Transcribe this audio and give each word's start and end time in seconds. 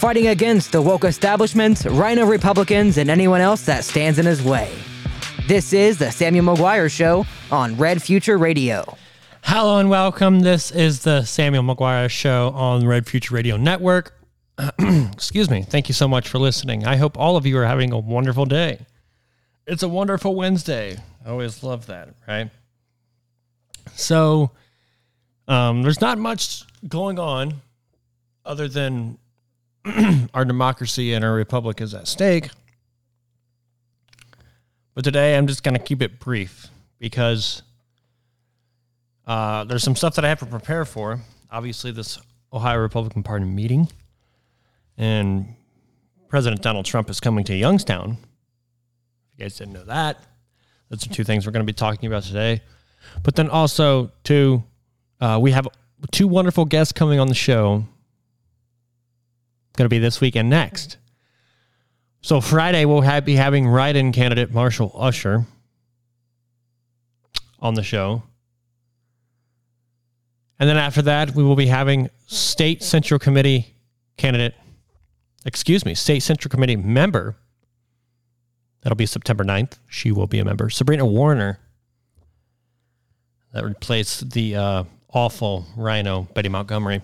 fighting 0.00 0.28
against 0.28 0.72
the 0.72 0.80
woke 0.80 1.04
establishment, 1.04 1.84
RINO 1.84 2.24
Republicans, 2.24 2.96
and 2.96 3.10
anyone 3.10 3.42
else 3.42 3.66
that 3.66 3.84
stands 3.84 4.18
in 4.18 4.24
his 4.24 4.42
way. 4.42 4.72
This 5.46 5.74
is 5.74 5.98
the 5.98 6.10
Samuel 6.10 6.56
McGuire 6.56 6.90
Show 6.90 7.26
on 7.52 7.76
Red 7.76 8.02
Future 8.02 8.38
Radio. 8.38 8.96
Hello 9.44 9.78
and 9.78 9.90
welcome. 9.90 10.40
This 10.40 10.70
is 10.70 11.00
the 11.02 11.22
Samuel 11.24 11.64
McGuire 11.64 12.08
Show 12.08 12.48
on 12.54 12.86
Red 12.86 13.06
Future 13.06 13.34
Radio 13.34 13.58
Network. 13.58 14.14
Excuse 14.78 15.50
me. 15.50 15.64
Thank 15.64 15.90
you 15.90 15.94
so 15.94 16.08
much 16.08 16.28
for 16.28 16.38
listening. 16.38 16.86
I 16.86 16.96
hope 16.96 17.18
all 17.18 17.36
of 17.36 17.44
you 17.44 17.58
are 17.58 17.66
having 17.66 17.92
a 17.92 17.98
wonderful 17.98 18.46
day. 18.46 18.86
It's 19.66 19.82
a 19.82 19.88
wonderful 19.88 20.34
Wednesday. 20.34 20.96
I 21.26 21.28
always 21.28 21.62
love 21.62 21.84
that, 21.88 22.14
right? 22.26 22.48
So, 23.96 24.52
um, 25.46 25.82
there's 25.82 26.00
not 26.00 26.16
much 26.16 26.62
going 26.88 27.18
on 27.18 27.60
other 28.46 28.66
than 28.66 29.18
our 30.34 30.44
democracy 30.44 31.12
and 31.12 31.24
our 31.24 31.32
republic 31.32 31.80
is 31.80 31.94
at 31.94 32.08
stake. 32.08 32.50
But 34.94 35.04
today 35.04 35.36
I'm 35.36 35.46
just 35.46 35.62
going 35.62 35.74
to 35.74 35.82
keep 35.82 36.02
it 36.02 36.18
brief 36.18 36.68
because 36.98 37.62
uh, 39.26 39.64
there's 39.64 39.82
some 39.82 39.96
stuff 39.96 40.16
that 40.16 40.24
I 40.24 40.28
have 40.28 40.40
to 40.40 40.46
prepare 40.46 40.84
for. 40.84 41.20
Obviously, 41.50 41.90
this 41.90 42.18
Ohio 42.52 42.78
Republican 42.78 43.22
Party 43.22 43.44
meeting, 43.44 43.88
and 44.98 45.54
President 46.28 46.62
Donald 46.62 46.84
Trump 46.84 47.08
is 47.10 47.20
coming 47.20 47.44
to 47.44 47.54
Youngstown. 47.54 48.18
If 49.32 49.38
you 49.38 49.44
guys 49.44 49.56
didn't 49.56 49.74
know 49.74 49.84
that, 49.84 50.18
those 50.88 51.06
are 51.06 51.10
two 51.10 51.24
things 51.24 51.46
we're 51.46 51.52
going 51.52 51.64
to 51.64 51.72
be 51.72 51.76
talking 51.76 52.06
about 52.06 52.24
today. 52.24 52.60
But 53.22 53.36
then 53.36 53.48
also, 53.48 54.10
too, 54.24 54.62
uh, 55.20 55.38
we 55.40 55.52
have 55.52 55.68
two 56.10 56.28
wonderful 56.28 56.64
guests 56.64 56.92
coming 56.92 57.18
on 57.18 57.28
the 57.28 57.34
show 57.34 57.84
going 59.80 59.86
to 59.86 59.88
be 59.88 59.98
this 59.98 60.20
week 60.20 60.36
and 60.36 60.50
next. 60.50 60.98
So 62.20 62.42
Friday 62.42 62.84
we'll 62.84 63.00
have, 63.00 63.24
be 63.24 63.34
having 63.34 63.66
write-in 63.66 64.12
candidate 64.12 64.52
Marshall 64.52 64.92
Usher 64.94 65.46
on 67.60 67.72
the 67.72 67.82
show. 67.82 68.22
And 70.58 70.68
then 70.68 70.76
after 70.76 71.00
that, 71.00 71.34
we 71.34 71.42
will 71.42 71.56
be 71.56 71.64
having 71.64 72.10
state 72.26 72.82
central 72.82 73.18
committee 73.18 73.74
candidate, 74.18 74.54
excuse 75.46 75.86
me, 75.86 75.94
state 75.94 76.20
central 76.20 76.50
committee 76.50 76.76
member. 76.76 77.36
That'll 78.82 78.96
be 78.96 79.06
September 79.06 79.44
9th. 79.44 79.78
She 79.88 80.12
will 80.12 80.26
be 80.26 80.40
a 80.40 80.44
member. 80.44 80.68
Sabrina 80.68 81.06
Warner. 81.06 81.58
That 83.54 83.64
replaced 83.64 84.30
the 84.32 84.56
uh, 84.56 84.84
awful 85.08 85.64
RINO, 85.74 86.28
Betty 86.34 86.50
Montgomery. 86.50 87.00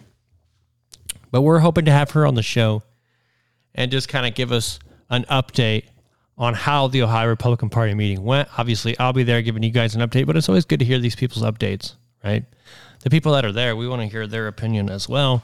But 1.31 1.43
we're 1.43 1.59
hoping 1.59 1.85
to 1.87 1.91
have 1.91 2.13
her 2.13 2.27
on 2.27 2.35
the 2.35 2.43
show 2.43 2.83
and 3.75 3.91
just 3.91 4.09
kind 4.09 4.27
of 4.27 4.35
give 4.35 4.53
us 4.53 4.79
an 5.11 5.25
update 5.25 5.85
on 6.39 6.55
how 6.55 6.89
the 6.89 7.03
Ohio 7.03 7.29
Republican 7.29 7.71
Party 7.71 7.95
meeting 7.95 8.23
went. 8.23 8.49
Obviously, 8.59 8.99
I'll 8.99 9.13
be 9.13 9.23
there 9.23 9.43
giving 9.43 9.63
you 9.63 9.71
guys 9.71 9.95
an 9.95 10.03
update, 10.03 10.27
but 10.27 10.37
it's 10.37 10.49
always 10.49 10.65
good 10.65 10.81
to 10.81 10.85
hear 10.85 10.99
these 10.99 11.17
people's 11.17 11.45
updates, 11.45 11.95
right? 12.25 12.45
The 13.03 13.11
people 13.11 13.33
that 13.33 13.45
are 13.45 13.53
there, 13.53 13.77
we 13.77 13.89
want 13.89 14.03
to 14.03 14.09
hear 14.09 14.27
their 14.27 14.49
opinion 14.49 14.91
as 14.91 15.09
well. 15.09 15.43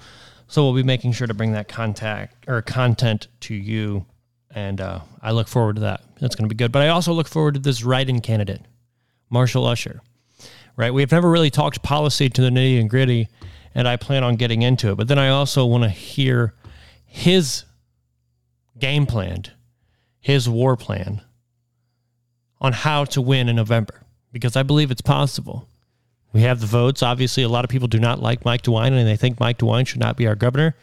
So 0.48 0.64
we'll 0.64 0.74
be 0.74 0.82
making 0.82 1.12
sure 1.12 1.26
to 1.26 1.34
bring 1.34 1.52
that 1.52 1.68
contact 1.68 2.44
or 2.46 2.60
content 2.60 3.28
to 3.40 3.54
you. 3.54 4.04
And 4.50 4.82
uh, 4.82 5.00
I 5.22 5.30
look 5.30 5.48
forward 5.48 5.76
to 5.76 5.82
that. 5.82 6.02
That's 6.20 6.34
going 6.34 6.46
to 6.46 6.54
be 6.54 6.58
good. 6.58 6.72
But 6.72 6.82
I 6.82 6.88
also 6.88 7.12
look 7.14 7.28
forward 7.28 7.54
to 7.54 7.60
this 7.60 7.82
write-in 7.82 8.20
candidate, 8.20 8.60
Marshall 9.30 9.64
Usher. 9.66 10.02
Right? 10.76 10.92
We've 10.92 11.10
never 11.10 11.30
really 11.30 11.50
talked 11.50 11.82
policy 11.82 12.28
to 12.28 12.42
the 12.42 12.50
nitty 12.50 12.80
and 12.80 12.90
gritty 12.90 13.28
and 13.74 13.88
I 13.88 13.96
plan 13.96 14.24
on 14.24 14.36
getting 14.36 14.62
into 14.62 14.90
it. 14.90 14.96
But 14.96 15.08
then 15.08 15.18
I 15.18 15.28
also 15.28 15.64
want 15.66 15.84
to 15.84 15.90
hear 15.90 16.54
his 17.04 17.64
game 18.78 19.06
plan, 19.06 19.44
his 20.20 20.48
war 20.48 20.76
plan 20.76 21.22
on 22.60 22.72
how 22.72 23.04
to 23.04 23.20
win 23.20 23.48
in 23.48 23.56
November 23.56 24.02
because 24.30 24.56
I 24.56 24.62
believe 24.62 24.90
it's 24.90 25.00
possible. 25.00 25.68
We 26.32 26.42
have 26.42 26.60
the 26.60 26.66
votes. 26.66 27.02
Obviously, 27.02 27.42
a 27.42 27.48
lot 27.48 27.64
of 27.64 27.70
people 27.70 27.88
do 27.88 27.98
not 27.98 28.20
like 28.20 28.44
Mike 28.44 28.62
DeWine 28.62 28.92
and 28.92 29.06
they 29.06 29.16
think 29.16 29.40
Mike 29.40 29.58
DeWine 29.58 29.86
should 29.86 30.00
not 30.00 30.16
be 30.16 30.26
our 30.26 30.34
governor. 30.34 30.74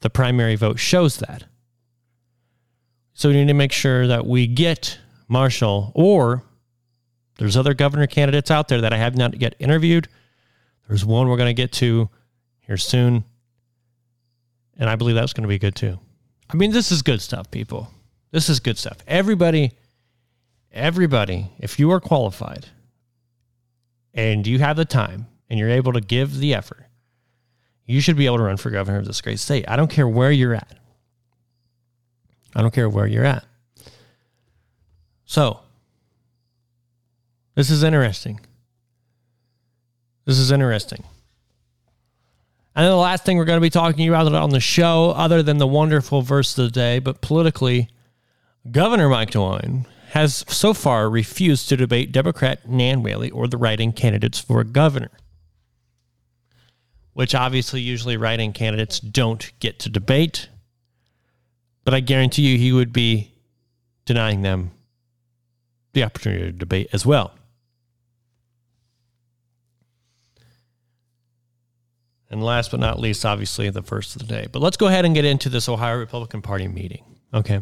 The 0.00 0.10
primary 0.10 0.56
vote 0.56 0.78
shows 0.78 1.18
that. 1.18 1.44
So 3.14 3.28
we 3.28 3.36
need 3.36 3.48
to 3.48 3.54
make 3.54 3.72
sure 3.72 4.06
that 4.06 4.26
we 4.26 4.46
get 4.46 4.98
Marshall 5.28 5.92
or 5.94 6.42
there's 7.38 7.56
other 7.56 7.74
governor 7.74 8.06
candidates 8.06 8.50
out 8.50 8.68
there 8.68 8.80
that 8.80 8.92
I 8.92 8.96
have 8.96 9.16
not 9.16 9.40
yet 9.40 9.54
interviewed 9.58 10.08
there's 10.88 11.04
one 11.04 11.28
we're 11.28 11.36
going 11.36 11.48
to 11.48 11.54
get 11.54 11.72
to 11.72 12.10
here 12.72 12.78
soon. 12.78 13.22
And 14.78 14.88
I 14.88 14.96
believe 14.96 15.14
that's 15.14 15.34
going 15.34 15.42
to 15.42 15.48
be 15.48 15.58
good 15.58 15.74
too. 15.74 15.98
I 16.48 16.56
mean, 16.56 16.70
this 16.70 16.90
is 16.90 17.02
good 17.02 17.20
stuff, 17.20 17.50
people. 17.50 17.90
This 18.30 18.48
is 18.48 18.60
good 18.60 18.78
stuff. 18.78 18.96
Everybody, 19.06 19.72
everybody, 20.72 21.50
if 21.58 21.78
you 21.78 21.90
are 21.92 22.00
qualified 22.00 22.66
and 24.14 24.46
you 24.46 24.58
have 24.60 24.76
the 24.76 24.86
time 24.86 25.26
and 25.50 25.58
you're 25.58 25.68
able 25.68 25.92
to 25.92 26.00
give 26.00 26.38
the 26.38 26.54
effort, 26.54 26.86
you 27.84 28.00
should 28.00 28.16
be 28.16 28.24
able 28.24 28.38
to 28.38 28.44
run 28.44 28.56
for 28.56 28.70
governor 28.70 29.00
of 29.00 29.04
this 29.04 29.20
great 29.20 29.38
state. 29.38 29.66
I 29.68 29.76
don't 29.76 29.90
care 29.90 30.08
where 30.08 30.30
you're 30.30 30.54
at. 30.54 30.78
I 32.54 32.62
don't 32.62 32.72
care 32.72 32.88
where 32.88 33.06
you're 33.06 33.24
at. 33.24 33.44
So, 35.26 35.60
this 37.54 37.68
is 37.68 37.82
interesting. 37.82 38.40
This 40.24 40.38
is 40.38 40.50
interesting. 40.50 41.04
And 42.74 42.84
then 42.84 42.90
the 42.90 42.96
last 42.96 43.24
thing 43.24 43.36
we're 43.36 43.44
going 43.44 43.58
to 43.58 43.60
be 43.60 43.70
talking 43.70 44.08
about 44.08 44.32
on 44.34 44.50
the 44.50 44.60
show, 44.60 45.10
other 45.10 45.42
than 45.42 45.58
the 45.58 45.66
wonderful 45.66 46.22
verse 46.22 46.56
of 46.56 46.64
the 46.64 46.70
day, 46.70 46.98
but 46.98 47.20
politically, 47.20 47.90
Governor 48.70 49.08
Mike 49.08 49.32
DeWine 49.32 49.86
has 50.10 50.44
so 50.48 50.72
far 50.72 51.10
refused 51.10 51.68
to 51.68 51.76
debate 51.76 52.12
Democrat 52.12 52.68
Nan 52.68 53.02
Whaley 53.02 53.30
or 53.30 53.46
the 53.46 53.58
write-in 53.58 53.92
candidates 53.92 54.38
for 54.38 54.64
governor, 54.64 55.10
which 57.12 57.34
obviously 57.34 57.80
usually 57.80 58.16
write-in 58.16 58.52
candidates 58.52 59.00
don't 59.00 59.52
get 59.58 59.78
to 59.80 59.90
debate. 59.90 60.48
But 61.84 61.94
I 61.94 62.00
guarantee 62.00 62.42
you 62.42 62.58
he 62.58 62.72
would 62.72 62.92
be 62.92 63.32
denying 64.04 64.42
them 64.42 64.70
the 65.92 66.04
opportunity 66.04 66.44
to 66.44 66.52
debate 66.52 66.88
as 66.92 67.04
well. 67.04 67.32
And 72.32 72.42
last 72.42 72.70
but 72.70 72.80
not 72.80 72.98
least, 72.98 73.26
obviously, 73.26 73.68
the 73.68 73.82
first 73.82 74.16
of 74.16 74.26
the 74.26 74.26
day. 74.26 74.48
But 74.50 74.62
let's 74.62 74.78
go 74.78 74.86
ahead 74.86 75.04
and 75.04 75.14
get 75.14 75.26
into 75.26 75.50
this 75.50 75.68
Ohio 75.68 75.98
Republican 75.98 76.40
Party 76.40 76.66
meeting. 76.66 77.04
Okay. 77.34 77.60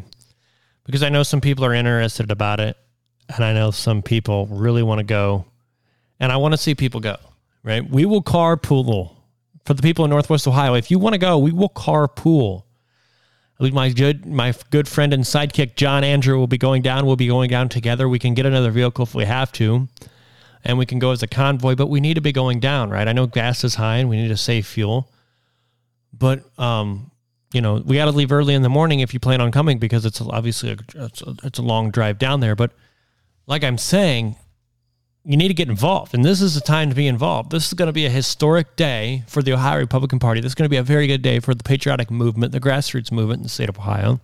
Because 0.84 1.02
I 1.02 1.08
know 1.08 1.24
some 1.24 1.40
people 1.40 1.64
are 1.64 1.74
interested 1.74 2.30
about 2.30 2.60
it. 2.60 2.76
And 3.34 3.44
I 3.44 3.52
know 3.52 3.72
some 3.72 4.00
people 4.00 4.46
really 4.46 4.84
want 4.84 5.00
to 5.00 5.04
go. 5.04 5.44
And 6.20 6.30
I 6.30 6.36
want 6.36 6.52
to 6.52 6.58
see 6.58 6.76
people 6.76 7.00
go, 7.00 7.16
right? 7.64 7.88
We 7.88 8.04
will 8.04 8.22
carpool 8.22 9.16
for 9.64 9.74
the 9.74 9.82
people 9.82 10.04
in 10.04 10.10
Northwest 10.10 10.46
Ohio. 10.46 10.74
If 10.74 10.90
you 10.90 11.00
want 11.00 11.14
to 11.14 11.18
go, 11.18 11.36
we 11.38 11.50
will 11.50 11.68
carpool. 11.68 12.62
My 13.58 13.90
good, 13.90 14.24
my 14.24 14.54
good 14.70 14.88
friend 14.88 15.12
and 15.12 15.24
sidekick 15.24 15.74
John 15.74 16.04
Andrew 16.04 16.38
will 16.38 16.46
be 16.46 16.58
going 16.58 16.82
down. 16.82 17.06
We'll 17.06 17.16
be 17.16 17.26
going 17.26 17.50
down 17.50 17.68
together. 17.68 18.08
We 18.08 18.18
can 18.18 18.34
get 18.34 18.46
another 18.46 18.70
vehicle 18.70 19.02
if 19.02 19.14
we 19.14 19.24
have 19.24 19.52
to 19.52 19.88
and 20.64 20.78
we 20.78 20.86
can 20.86 20.98
go 20.98 21.10
as 21.10 21.22
a 21.22 21.26
convoy, 21.26 21.74
but 21.74 21.86
we 21.86 22.00
need 22.00 22.14
to 22.14 22.20
be 22.20 22.32
going 22.32 22.60
down, 22.60 22.90
right? 22.90 23.08
I 23.08 23.12
know 23.12 23.26
gas 23.26 23.64
is 23.64 23.76
high 23.76 23.98
and 23.98 24.08
we 24.08 24.16
need 24.16 24.28
to 24.28 24.36
save 24.36 24.66
fuel, 24.66 25.10
but 26.12 26.42
um, 26.58 27.10
you 27.52 27.60
know, 27.60 27.82
we 27.84 27.96
got 27.96 28.04
to 28.04 28.12
leave 28.12 28.32
early 28.32 28.54
in 28.54 28.62
the 28.62 28.68
morning 28.68 29.00
if 29.00 29.12
you 29.12 29.20
plan 29.20 29.40
on 29.40 29.50
coming 29.50 29.78
because 29.78 30.04
it's 30.04 30.20
obviously 30.20 30.70
a, 30.70 30.76
it's, 30.94 31.22
a, 31.22 31.34
it's 31.42 31.58
a 31.58 31.62
long 31.62 31.90
drive 31.90 32.18
down 32.18 32.40
there. 32.40 32.54
But 32.54 32.72
like 33.46 33.64
I'm 33.64 33.78
saying, 33.78 34.36
you 35.24 35.36
need 35.36 35.48
to 35.48 35.54
get 35.54 35.68
involved, 35.68 36.14
and 36.14 36.24
this 36.24 36.40
is 36.40 36.54
the 36.54 36.62
time 36.62 36.88
to 36.88 36.94
be 36.94 37.06
involved. 37.06 37.50
This 37.50 37.66
is 37.66 37.74
going 37.74 37.88
to 37.88 37.92
be 37.92 38.06
a 38.06 38.10
historic 38.10 38.74
day 38.76 39.22
for 39.26 39.42
the 39.42 39.52
Ohio 39.52 39.78
Republican 39.78 40.18
Party. 40.18 40.40
This 40.40 40.50
is 40.50 40.54
going 40.54 40.64
to 40.64 40.70
be 40.70 40.78
a 40.78 40.82
very 40.82 41.06
good 41.06 41.20
day 41.20 41.40
for 41.40 41.54
the 41.54 41.62
patriotic 41.62 42.10
movement, 42.10 42.52
the 42.52 42.60
grassroots 42.60 43.12
movement 43.12 43.40
in 43.40 43.42
the 43.42 43.50
state 43.50 43.68
of 43.68 43.78
Ohio. 43.78 44.20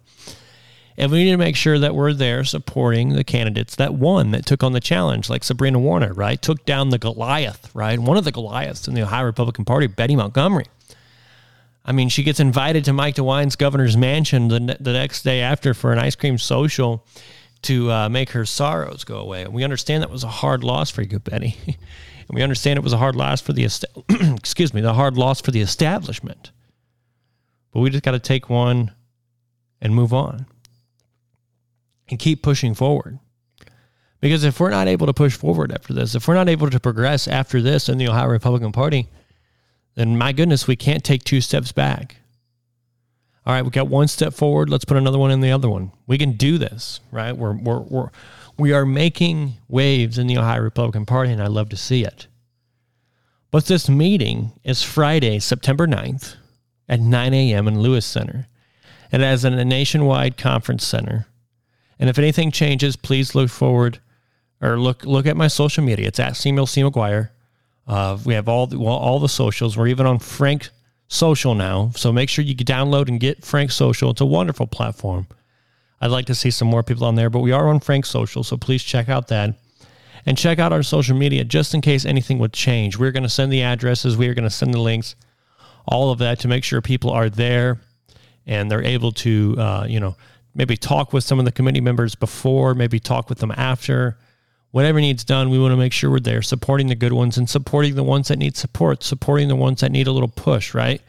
And 0.98 1.12
we 1.12 1.24
need 1.24 1.32
to 1.32 1.36
make 1.36 1.56
sure 1.56 1.78
that 1.78 1.94
we're 1.94 2.14
there 2.14 2.42
supporting 2.44 3.10
the 3.10 3.24
candidates 3.24 3.76
that 3.76 3.94
won, 3.94 4.30
that 4.30 4.46
took 4.46 4.62
on 4.62 4.72
the 4.72 4.80
challenge, 4.80 5.28
like 5.28 5.44
Sabrina 5.44 5.78
Warner, 5.78 6.14
right? 6.14 6.40
Took 6.40 6.64
down 6.64 6.88
the 6.88 6.98
Goliath, 6.98 7.70
right? 7.74 7.98
One 7.98 8.16
of 8.16 8.24
the 8.24 8.32
Goliaths 8.32 8.88
in 8.88 8.94
the 8.94 9.02
Ohio 9.02 9.24
Republican 9.24 9.66
Party, 9.66 9.88
Betty 9.88 10.16
Montgomery. 10.16 10.66
I 11.84 11.92
mean, 11.92 12.08
she 12.08 12.22
gets 12.22 12.40
invited 12.40 12.84
to 12.86 12.92
Mike 12.92 13.14
DeWine's 13.14 13.56
governor's 13.56 13.96
mansion 13.96 14.48
the, 14.48 14.76
the 14.80 14.92
next 14.92 15.22
day 15.22 15.40
after 15.40 15.74
for 15.74 15.92
an 15.92 15.98
ice 15.98 16.16
cream 16.16 16.38
social 16.38 17.06
to 17.62 17.90
uh, 17.92 18.08
make 18.08 18.30
her 18.30 18.46
sorrows 18.46 19.04
go 19.04 19.18
away. 19.18 19.42
And 19.42 19.52
we 19.52 19.64
understand 19.64 20.02
that 20.02 20.10
was 20.10 20.24
a 20.24 20.28
hard 20.28 20.64
loss 20.64 20.90
for 20.90 21.02
you, 21.02 21.18
Betty. 21.18 21.56
and 21.66 21.76
we 22.30 22.42
understand 22.42 22.78
it 22.78 22.82
was 22.82 22.92
a 22.92 22.98
hard 22.98 23.16
loss 23.16 23.40
for 23.40 23.52
the 23.52 23.64
excuse 24.36 24.72
me, 24.72 24.80
the 24.80 24.94
hard 24.94 25.16
loss 25.16 25.40
for 25.40 25.50
the 25.50 25.60
establishment. 25.60 26.50
But 27.72 27.80
we 27.80 27.90
just 27.90 28.02
got 28.02 28.12
to 28.12 28.18
take 28.18 28.48
one 28.48 28.92
and 29.80 29.94
move 29.94 30.14
on 30.14 30.46
and 32.08 32.18
keep 32.18 32.42
pushing 32.42 32.74
forward. 32.74 33.18
Because 34.20 34.44
if 34.44 34.58
we're 34.58 34.70
not 34.70 34.88
able 34.88 35.06
to 35.06 35.14
push 35.14 35.36
forward 35.36 35.72
after 35.72 35.92
this, 35.92 36.14
if 36.14 36.26
we're 36.26 36.34
not 36.34 36.48
able 36.48 36.70
to 36.70 36.80
progress 36.80 37.28
after 37.28 37.60
this 37.60 37.88
in 37.88 37.98
the 37.98 38.08
Ohio 38.08 38.28
Republican 38.28 38.72
Party, 38.72 39.08
then 39.94 40.16
my 40.16 40.32
goodness, 40.32 40.66
we 40.66 40.76
can't 40.76 41.04
take 41.04 41.24
two 41.24 41.40
steps 41.40 41.72
back. 41.72 42.16
All 43.44 43.52
right, 43.52 43.62
we 43.62 43.70
got 43.70 43.88
one 43.88 44.08
step 44.08 44.34
forward. 44.34 44.68
Let's 44.68 44.84
put 44.84 44.96
another 44.96 45.18
one 45.18 45.30
in 45.30 45.40
the 45.40 45.52
other 45.52 45.68
one. 45.68 45.92
We 46.06 46.18
can 46.18 46.32
do 46.32 46.58
this, 46.58 47.00
right? 47.12 47.36
We're 47.36 47.52
we're 47.52 47.78
we're 47.78 48.10
we 48.58 48.72
are 48.72 48.84
making 48.84 49.54
waves 49.68 50.18
in 50.18 50.26
the 50.26 50.38
Ohio 50.38 50.62
Republican 50.62 51.06
Party, 51.06 51.30
and 51.30 51.42
I 51.42 51.46
love 51.46 51.68
to 51.68 51.76
see 51.76 52.04
it. 52.04 52.26
But 53.52 53.66
this 53.66 53.88
meeting 53.88 54.52
is 54.64 54.82
Friday, 54.82 55.38
September 55.38 55.86
9th 55.86 56.36
at 56.88 57.00
9 57.00 57.34
a.m. 57.34 57.68
in 57.68 57.80
Lewis 57.80 58.04
Center. 58.04 58.48
It 59.12 59.20
has 59.20 59.44
a 59.44 59.64
nationwide 59.64 60.36
conference 60.36 60.84
center. 60.84 61.26
And 61.98 62.10
if 62.10 62.18
anything 62.18 62.50
changes, 62.50 62.96
please 62.96 63.34
look 63.34 63.50
forward 63.50 64.00
or 64.60 64.78
look 64.78 65.04
look 65.04 65.26
at 65.26 65.36
my 65.36 65.48
social 65.48 65.84
media. 65.84 66.08
It's 66.08 66.20
at 66.20 66.36
Samuel 66.36 66.66
C. 66.66 66.82
McGuire. 66.82 67.30
Uh, 67.86 68.18
we 68.24 68.34
have 68.34 68.48
all 68.48 68.66
the, 68.66 68.78
well, 68.78 68.94
all 68.94 69.20
the 69.20 69.28
socials. 69.28 69.76
We're 69.76 69.86
even 69.86 70.06
on 70.06 70.18
Frank 70.18 70.70
Social 71.08 71.54
now, 71.54 71.92
so 71.94 72.12
make 72.12 72.28
sure 72.28 72.44
you 72.44 72.56
download 72.56 73.08
and 73.08 73.20
get 73.20 73.44
Frank 73.44 73.70
Social. 73.70 74.10
It's 74.10 74.20
a 74.20 74.26
wonderful 74.26 74.66
platform. 74.66 75.28
I'd 76.00 76.10
like 76.10 76.26
to 76.26 76.34
see 76.34 76.50
some 76.50 76.68
more 76.68 76.82
people 76.82 77.06
on 77.06 77.14
there, 77.14 77.30
but 77.30 77.40
we 77.40 77.52
are 77.52 77.68
on 77.68 77.78
Frank 77.78 78.04
Social, 78.04 78.42
so 78.42 78.56
please 78.56 78.82
check 78.82 79.08
out 79.08 79.28
that. 79.28 79.54
And 80.28 80.36
check 80.36 80.58
out 80.58 80.72
our 80.72 80.82
social 80.82 81.16
media 81.16 81.44
just 81.44 81.74
in 81.74 81.80
case 81.80 82.04
anything 82.04 82.40
would 82.40 82.52
change. 82.52 82.98
We're 82.98 83.12
going 83.12 83.22
to 83.22 83.28
send 83.28 83.52
the 83.52 83.62
addresses, 83.62 84.16
we 84.16 84.26
are 84.26 84.34
going 84.34 84.42
to 84.42 84.50
send 84.50 84.74
the 84.74 84.80
links, 84.80 85.14
all 85.86 86.10
of 86.10 86.18
that 86.18 86.40
to 86.40 86.48
make 86.48 86.64
sure 86.64 86.80
people 86.80 87.10
are 87.10 87.30
there 87.30 87.78
and 88.44 88.68
they're 88.68 88.82
able 88.82 89.12
to, 89.12 89.54
uh, 89.58 89.86
you 89.88 90.00
know, 90.00 90.16
maybe 90.56 90.76
talk 90.76 91.12
with 91.12 91.22
some 91.22 91.38
of 91.38 91.44
the 91.44 91.52
committee 91.52 91.80
members 91.80 92.14
before, 92.14 92.74
maybe 92.74 92.98
talk 92.98 93.28
with 93.28 93.38
them 93.38 93.52
after 93.56 94.16
whatever 94.76 95.00
needs 95.00 95.24
done, 95.24 95.48
we 95.48 95.58
want 95.58 95.72
to 95.72 95.76
make 95.76 95.92
sure 95.92 96.10
we're 96.10 96.20
there 96.20 96.42
supporting 96.42 96.88
the 96.88 96.94
good 96.94 97.12
ones 97.12 97.38
and 97.38 97.48
supporting 97.48 97.94
the 97.94 98.02
ones 98.02 98.28
that 98.28 98.38
need 98.38 98.56
support, 98.56 99.02
supporting 99.02 99.48
the 99.48 99.56
ones 99.56 99.80
that 99.80 99.90
need 99.90 100.06
a 100.06 100.12
little 100.12 100.28
push, 100.28 100.74
right? 100.74 101.00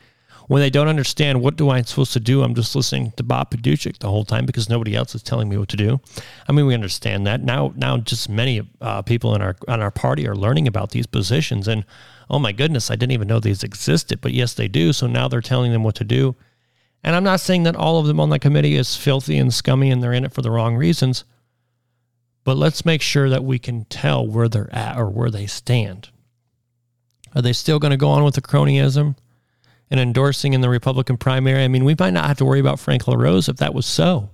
When 0.48 0.62
they 0.62 0.70
don't 0.70 0.88
understand 0.88 1.42
what 1.42 1.58
do 1.58 1.70
I 1.70 1.82
supposed 1.82 2.14
to 2.14 2.22
do, 2.22 2.44
I'm 2.44 2.56
just 2.56 2.74
listening 2.78 3.12
to 3.18 3.24
Bob 3.24 3.52
Paduchik 3.52 3.98
the 3.98 4.10
whole 4.10 4.24
time 4.24 4.46
because 4.46 4.70
nobody 4.70 4.96
else 4.96 5.14
is 5.14 5.22
telling 5.22 5.50
me 5.50 5.58
what 5.58 5.68
to 5.70 5.76
do. 5.76 6.00
I 6.48 6.54
mean, 6.54 6.66
we 6.66 6.74
understand 6.74 7.28
that 7.28 7.44
now. 7.44 7.74
Now, 7.76 7.98
just 7.98 8.30
many 8.30 8.66
uh, 8.80 9.02
people 9.02 9.36
in 9.36 9.42
our 9.42 9.58
on 9.68 9.82
our 9.82 9.92
party 9.92 10.26
are 10.26 10.36
learning 10.36 10.66
about 10.66 10.92
these 10.92 11.06
positions, 11.06 11.68
and 11.68 11.84
oh 12.30 12.40
my 12.40 12.54
goodness, 12.54 12.90
I 12.90 12.96
didn't 12.96 13.12
even 13.12 13.28
know 13.28 13.42
these 13.42 13.64
existed, 13.64 14.22
but 14.22 14.32
yes, 14.32 14.54
they 14.54 14.70
do. 14.70 14.94
So 14.94 15.08
now 15.08 15.28
they're 15.28 15.42
telling 15.42 15.74
them 15.74 15.84
what 15.84 15.96
to 15.96 16.06
do. 16.06 16.38
And 17.04 17.16
I'm 17.16 17.24
not 17.24 17.40
saying 17.40 17.64
that 17.64 17.76
all 17.76 18.00
of 18.00 18.08
them 18.08 18.20
on 18.20 18.30
the 18.30 18.40
committee 18.40 18.76
is 18.76 18.96
filthy 18.96 19.38
and 19.38 19.54
scummy 19.54 19.92
and 19.92 20.04
they're 20.04 20.14
in 20.14 20.26
it 20.26 20.34
for 20.34 20.42
the 20.42 20.52
wrong 20.52 20.76
reasons 20.76 21.24
but 22.48 22.56
let's 22.56 22.86
make 22.86 23.02
sure 23.02 23.28
that 23.30 23.44
we 23.44 23.60
can 23.60 23.84
tell 23.90 24.26
where 24.26 24.48
they're 24.48 24.74
at 24.74 24.98
or 24.98 25.10
where 25.10 25.30
they 25.30 25.48
stand. 25.48 26.08
Are 27.36 27.42
they 27.42 27.52
still 27.52 27.78
going 27.78 27.92
to 27.92 27.98
go 27.98 28.08
on 28.08 28.24
with 28.24 28.36
the 28.36 28.42
cronyism 28.42 29.18
and 29.92 30.00
endorsing 30.00 30.54
in 30.54 30.62
the 30.62 30.70
Republican 30.70 31.18
primary? 31.18 31.66
I 31.66 31.68
mean, 31.68 31.84
we 31.84 31.94
might 32.00 32.14
not 32.14 32.26
have 32.26 32.38
to 32.38 32.46
worry 32.46 32.62
about 32.62 32.80
Frank 32.80 33.06
LaRose 33.06 33.50
if 33.50 33.58
that 33.58 33.74
was 33.74 33.86
so. 33.86 34.30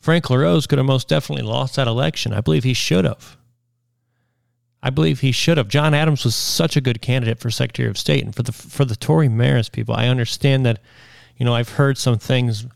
Frank 0.00 0.28
LaRose 0.28 0.66
could 0.66 0.78
have 0.78 0.86
most 0.86 1.06
definitely 1.06 1.44
lost 1.44 1.76
that 1.76 1.86
election. 1.86 2.32
I 2.32 2.40
believe 2.40 2.64
he 2.64 2.74
should 2.74 3.04
have. 3.04 3.36
I 4.82 4.90
believe 4.90 5.20
he 5.20 5.30
should 5.30 5.58
have. 5.58 5.68
John 5.68 5.94
Adams 5.94 6.24
was 6.24 6.34
such 6.34 6.76
a 6.76 6.80
good 6.80 7.00
candidate 7.00 7.38
for 7.38 7.52
Secretary 7.52 7.88
of 7.88 7.96
State, 7.96 8.24
and 8.24 8.34
for 8.34 8.42
the 8.42 8.50
for 8.50 8.84
the 8.84 8.96
Tore 8.96 9.28
Maras 9.28 9.68
people, 9.68 9.94
I 9.94 10.08
understand 10.08 10.66
that. 10.66 10.80
You 11.38 11.46
know, 11.46 11.54
I've 11.54 11.70
heard 11.70 11.96
some 11.96 12.18
things 12.18 12.66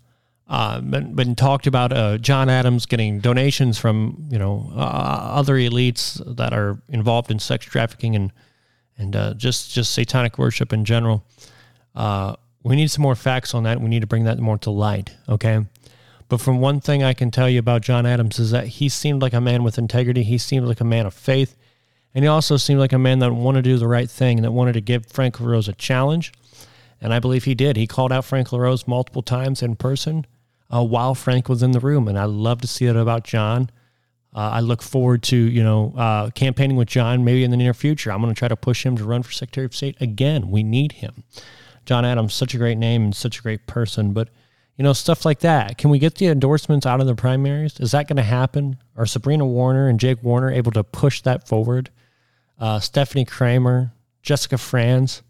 uh, 0.48 0.80
been, 0.80 1.14
been 1.14 1.34
talked 1.34 1.66
about 1.66 1.92
uh, 1.92 2.18
John 2.18 2.48
Adams 2.48 2.86
getting 2.86 3.20
donations 3.20 3.78
from 3.78 4.28
you 4.30 4.38
know 4.38 4.70
uh, 4.74 4.78
other 4.78 5.54
elites 5.54 6.22
that 6.36 6.52
are 6.52 6.80
involved 6.88 7.30
in 7.30 7.38
sex 7.38 7.64
trafficking 7.66 8.14
and 8.16 8.32
and 8.98 9.16
uh, 9.16 9.34
just 9.34 9.72
just 9.72 9.92
satanic 9.92 10.38
worship 10.38 10.72
in 10.72 10.84
general. 10.84 11.24
Uh, 11.94 12.36
we 12.62 12.76
need 12.76 12.90
some 12.90 13.02
more 13.02 13.14
facts 13.14 13.54
on 13.54 13.64
that. 13.64 13.80
We 13.80 13.88
need 13.88 14.00
to 14.00 14.06
bring 14.06 14.24
that 14.24 14.38
more 14.38 14.58
to 14.58 14.70
light. 14.70 15.10
Okay. 15.28 15.64
But 16.28 16.40
from 16.40 16.60
one 16.60 16.80
thing 16.80 17.02
I 17.02 17.12
can 17.12 17.30
tell 17.30 17.48
you 17.48 17.58
about 17.58 17.82
John 17.82 18.06
Adams 18.06 18.38
is 18.38 18.52
that 18.52 18.66
he 18.66 18.88
seemed 18.88 19.20
like 19.20 19.34
a 19.34 19.40
man 19.40 19.64
with 19.64 19.76
integrity. 19.76 20.22
He 20.22 20.38
seemed 20.38 20.66
like 20.66 20.80
a 20.80 20.84
man 20.84 21.04
of 21.04 21.12
faith. 21.12 21.56
And 22.14 22.24
he 22.24 22.28
also 22.28 22.56
seemed 22.56 22.80
like 22.80 22.92
a 22.92 22.98
man 22.98 23.18
that 23.18 23.32
wanted 23.32 23.64
to 23.64 23.70
do 23.70 23.76
the 23.78 23.88
right 23.88 24.08
thing 24.08 24.38
and 24.38 24.44
that 24.44 24.52
wanted 24.52 24.74
to 24.74 24.80
give 24.80 25.06
Frank 25.06 25.40
LaRose 25.40 25.68
a 25.68 25.74
challenge. 25.74 26.32
And 27.02 27.12
I 27.12 27.18
believe 27.18 27.44
he 27.44 27.54
did. 27.54 27.76
He 27.76 27.86
called 27.86 28.12
out 28.12 28.24
Frank 28.24 28.52
LaRose 28.52 28.86
multiple 28.86 29.22
times 29.22 29.60
in 29.60 29.74
person 29.74 30.24
uh, 30.72 30.84
while 30.84 31.14
Frank 31.14 31.48
was 31.48 31.62
in 31.62 31.72
the 31.72 31.80
room. 31.80 32.06
And 32.06 32.18
I 32.18 32.24
love 32.24 32.60
to 32.62 32.68
see 32.68 32.86
it 32.86 32.96
about 32.96 33.24
John. 33.24 33.70
Uh, 34.34 34.50
I 34.52 34.60
look 34.60 34.80
forward 34.80 35.22
to, 35.24 35.36
you 35.36 35.62
know, 35.62 35.92
uh, 35.96 36.30
campaigning 36.30 36.76
with 36.76 36.88
John 36.88 37.24
maybe 37.24 37.44
in 37.44 37.50
the 37.50 37.56
near 37.56 37.74
future. 37.74 38.12
I'm 38.12 38.22
going 38.22 38.32
to 38.32 38.38
try 38.38 38.48
to 38.48 38.56
push 38.56 38.86
him 38.86 38.96
to 38.96 39.04
run 39.04 39.22
for 39.22 39.32
Secretary 39.32 39.66
of 39.66 39.74
State 39.74 39.96
again. 40.00 40.50
We 40.50 40.62
need 40.62 40.92
him. 40.92 41.24
John 41.84 42.04
Adams, 42.04 42.32
such 42.32 42.54
a 42.54 42.58
great 42.58 42.78
name 42.78 43.02
and 43.02 43.16
such 43.16 43.40
a 43.40 43.42
great 43.42 43.66
person. 43.66 44.12
But, 44.12 44.28
you 44.76 44.84
know, 44.84 44.92
stuff 44.92 45.24
like 45.24 45.40
that. 45.40 45.76
Can 45.76 45.90
we 45.90 45.98
get 45.98 46.14
the 46.14 46.28
endorsements 46.28 46.86
out 46.86 47.00
of 47.00 47.06
the 47.08 47.16
primaries? 47.16 47.78
Is 47.80 47.90
that 47.90 48.06
going 48.06 48.16
to 48.16 48.22
happen? 48.22 48.78
Are 48.96 49.06
Sabrina 49.06 49.44
Warner 49.44 49.88
and 49.88 49.98
Jake 49.98 50.22
Warner 50.22 50.50
able 50.50 50.72
to 50.72 50.84
push 50.84 51.20
that 51.22 51.48
forward? 51.48 51.90
Uh, 52.58 52.78
Stepfanie 52.78 53.26
Kramer, 53.26 53.92
Jessica 54.22 54.56
Frantz. 54.56 55.22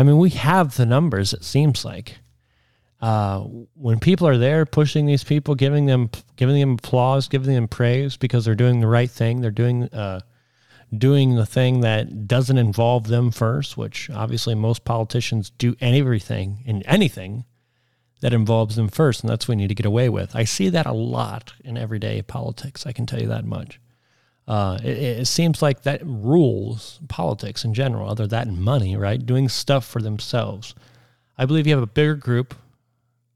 I 0.00 0.02
mean, 0.02 0.16
we 0.16 0.30
have 0.30 0.76
the 0.76 0.86
numbers, 0.86 1.34
it 1.34 1.44
seems 1.44 1.84
like 1.84 2.20
uh, 3.02 3.40
when 3.40 4.00
people 4.00 4.26
are 4.26 4.38
there 4.38 4.64
pushing 4.64 5.04
these 5.04 5.22
people, 5.22 5.54
giving 5.54 5.84
them 5.84 6.08
giving 6.36 6.58
them 6.58 6.72
applause, 6.72 7.28
giving 7.28 7.54
them 7.54 7.68
praise 7.68 8.16
because 8.16 8.46
they're 8.46 8.54
doing 8.54 8.80
the 8.80 8.86
right 8.86 9.10
thing, 9.10 9.42
they're 9.42 9.50
doing 9.50 9.84
uh, 9.92 10.20
doing 10.96 11.34
the 11.34 11.44
thing 11.44 11.82
that 11.82 12.26
doesn't 12.26 12.56
involve 12.56 13.08
them 13.08 13.30
first, 13.30 13.76
which 13.76 14.08
obviously 14.08 14.54
most 14.54 14.86
politicians 14.86 15.50
do 15.50 15.76
everything 15.82 16.62
in 16.64 16.82
anything 16.84 17.44
that 18.22 18.32
involves 18.32 18.76
them 18.76 18.88
first, 18.88 19.22
and 19.22 19.28
that's 19.28 19.48
what 19.48 19.56
we 19.56 19.56
need 19.56 19.68
to 19.68 19.74
get 19.74 19.84
away 19.84 20.08
with. 20.08 20.34
I 20.34 20.44
see 20.44 20.70
that 20.70 20.86
a 20.86 20.94
lot 20.94 21.52
in 21.62 21.76
everyday 21.76 22.22
politics. 22.22 22.86
I 22.86 22.92
can 22.92 23.04
tell 23.04 23.20
you 23.20 23.28
that 23.28 23.44
much. 23.44 23.78
Uh, 24.48 24.78
it, 24.82 24.98
it, 24.98 25.26
seems 25.26 25.62
like 25.62 25.82
that 25.82 26.00
rules 26.04 26.98
politics 27.08 27.64
in 27.64 27.72
general, 27.72 28.08
other 28.08 28.26
than 28.26 28.60
money, 28.60 28.96
right? 28.96 29.24
Doing 29.24 29.48
stuff 29.48 29.86
for 29.86 30.02
themselves. 30.02 30.74
I 31.38 31.46
believe 31.46 31.68
you 31.68 31.74
have 31.74 31.82
a 31.82 31.86
bigger 31.86 32.16
group 32.16 32.54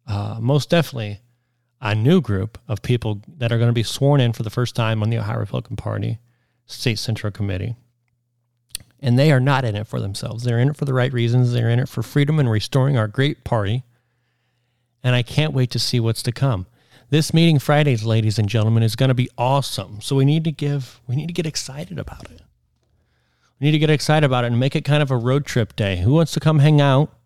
uh, 0.07 0.39
most 0.41 0.71
definitely 0.71 1.21
a 1.81 1.95
new 1.95 2.21
group 2.21 2.59
of 2.69 2.83
people 2.83 3.21
that 3.39 3.53
are 3.53 3.59
going 3.59 3.69
to 3.69 3.75
be 3.75 3.83
sworn 3.83 4.21
in 4.21 4.33
for 4.33 4.43
the 4.43 4.51
first 4.51 4.75
time 4.75 5.03
on 5.03 5.11
the 5.11 5.19
Ohio 5.19 5.39
Republican 5.39 5.77
Party 5.77 6.19
State 6.67 6.99
Central 6.99 7.31
Committee. 7.31 7.77
And 9.01 9.19
they 9.19 9.31
are 9.33 9.41
not 9.41 9.65
in 9.65 9.77
it 9.77 9.87
for 9.87 10.01
themselves. 10.01 10.45
They're 10.45 10.59
in 10.59 10.71
it 10.71 10.77
for 10.77 10.87
the 10.87 10.95
right 10.95 11.13
reasons. 11.13 11.53
They're 11.53 11.69
in 11.69 11.79
it 11.79 11.89
for 11.89 12.03
freedom 12.03 12.39
and 12.39 12.51
restoring 12.51 12.97
our 12.97 13.09
great 13.09 13.45
party. 13.45 13.83
And 15.03 15.15
I 15.15 15.23
can't 15.23 15.53
wait 15.53 15.71
to 15.73 15.79
see 15.79 16.01
what's 16.01 16.23
to 16.23 16.33
come. 16.33 16.67
This 17.15 17.33
meeting 17.33 17.61
Fridays, 17.61 18.03
ladies 18.03 18.41
and 18.41 18.49
gentlemen, 18.49 18.83
is 18.83 18.97
going 18.97 19.07
to 19.07 19.15
be 19.15 19.31
awesome. 19.39 20.01
So 20.01 20.17
we 20.17 20.25
need 20.25 20.43
to 20.43 20.51
give, 20.51 21.01
we 21.07 21.15
need 21.15 21.29
to 21.29 21.33
get 21.33 21.47
excited 21.47 21.97
about 21.97 22.29
it. 22.29 22.43
We 23.61 23.67
need 23.67 23.71
to 23.71 23.79
get 23.79 23.89
excited 23.89 24.27
about 24.27 24.43
it 24.43 24.49
and 24.49 24.59
make 24.59 24.75
it 24.75 24.85
kind 24.85 25.01
of 25.01 25.13
a 25.13 25.17
road 25.17 25.47
trip 25.47 25.77
day. 25.77 25.99
Who 25.99 26.15
wants 26.15 26.33
to 26.33 26.41
come 26.41 26.59
hang 26.59 26.81
out? 26.81 27.17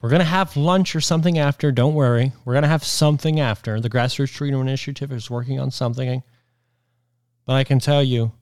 We're 0.00 0.08
going 0.08 0.18
to 0.18 0.24
have 0.24 0.56
lunch 0.56 0.96
or 0.96 1.00
something 1.00 1.38
after. 1.38 1.70
Don't 1.70 1.94
worry. 1.94 2.32
We're 2.44 2.54
going 2.54 2.64
to 2.64 2.68
have 2.68 2.82
something 2.82 3.38
after. 3.38 3.80
The 3.80 3.88
Grassroots 3.88 4.36
Freedom 4.36 4.60
Initiative 4.60 5.12
is 5.12 5.30
working 5.30 5.60
on 5.60 5.70
something. 5.70 6.24
But 7.44 7.52
I 7.52 7.62
can 7.62 7.78
tell 7.78 8.02
you, 8.02 8.32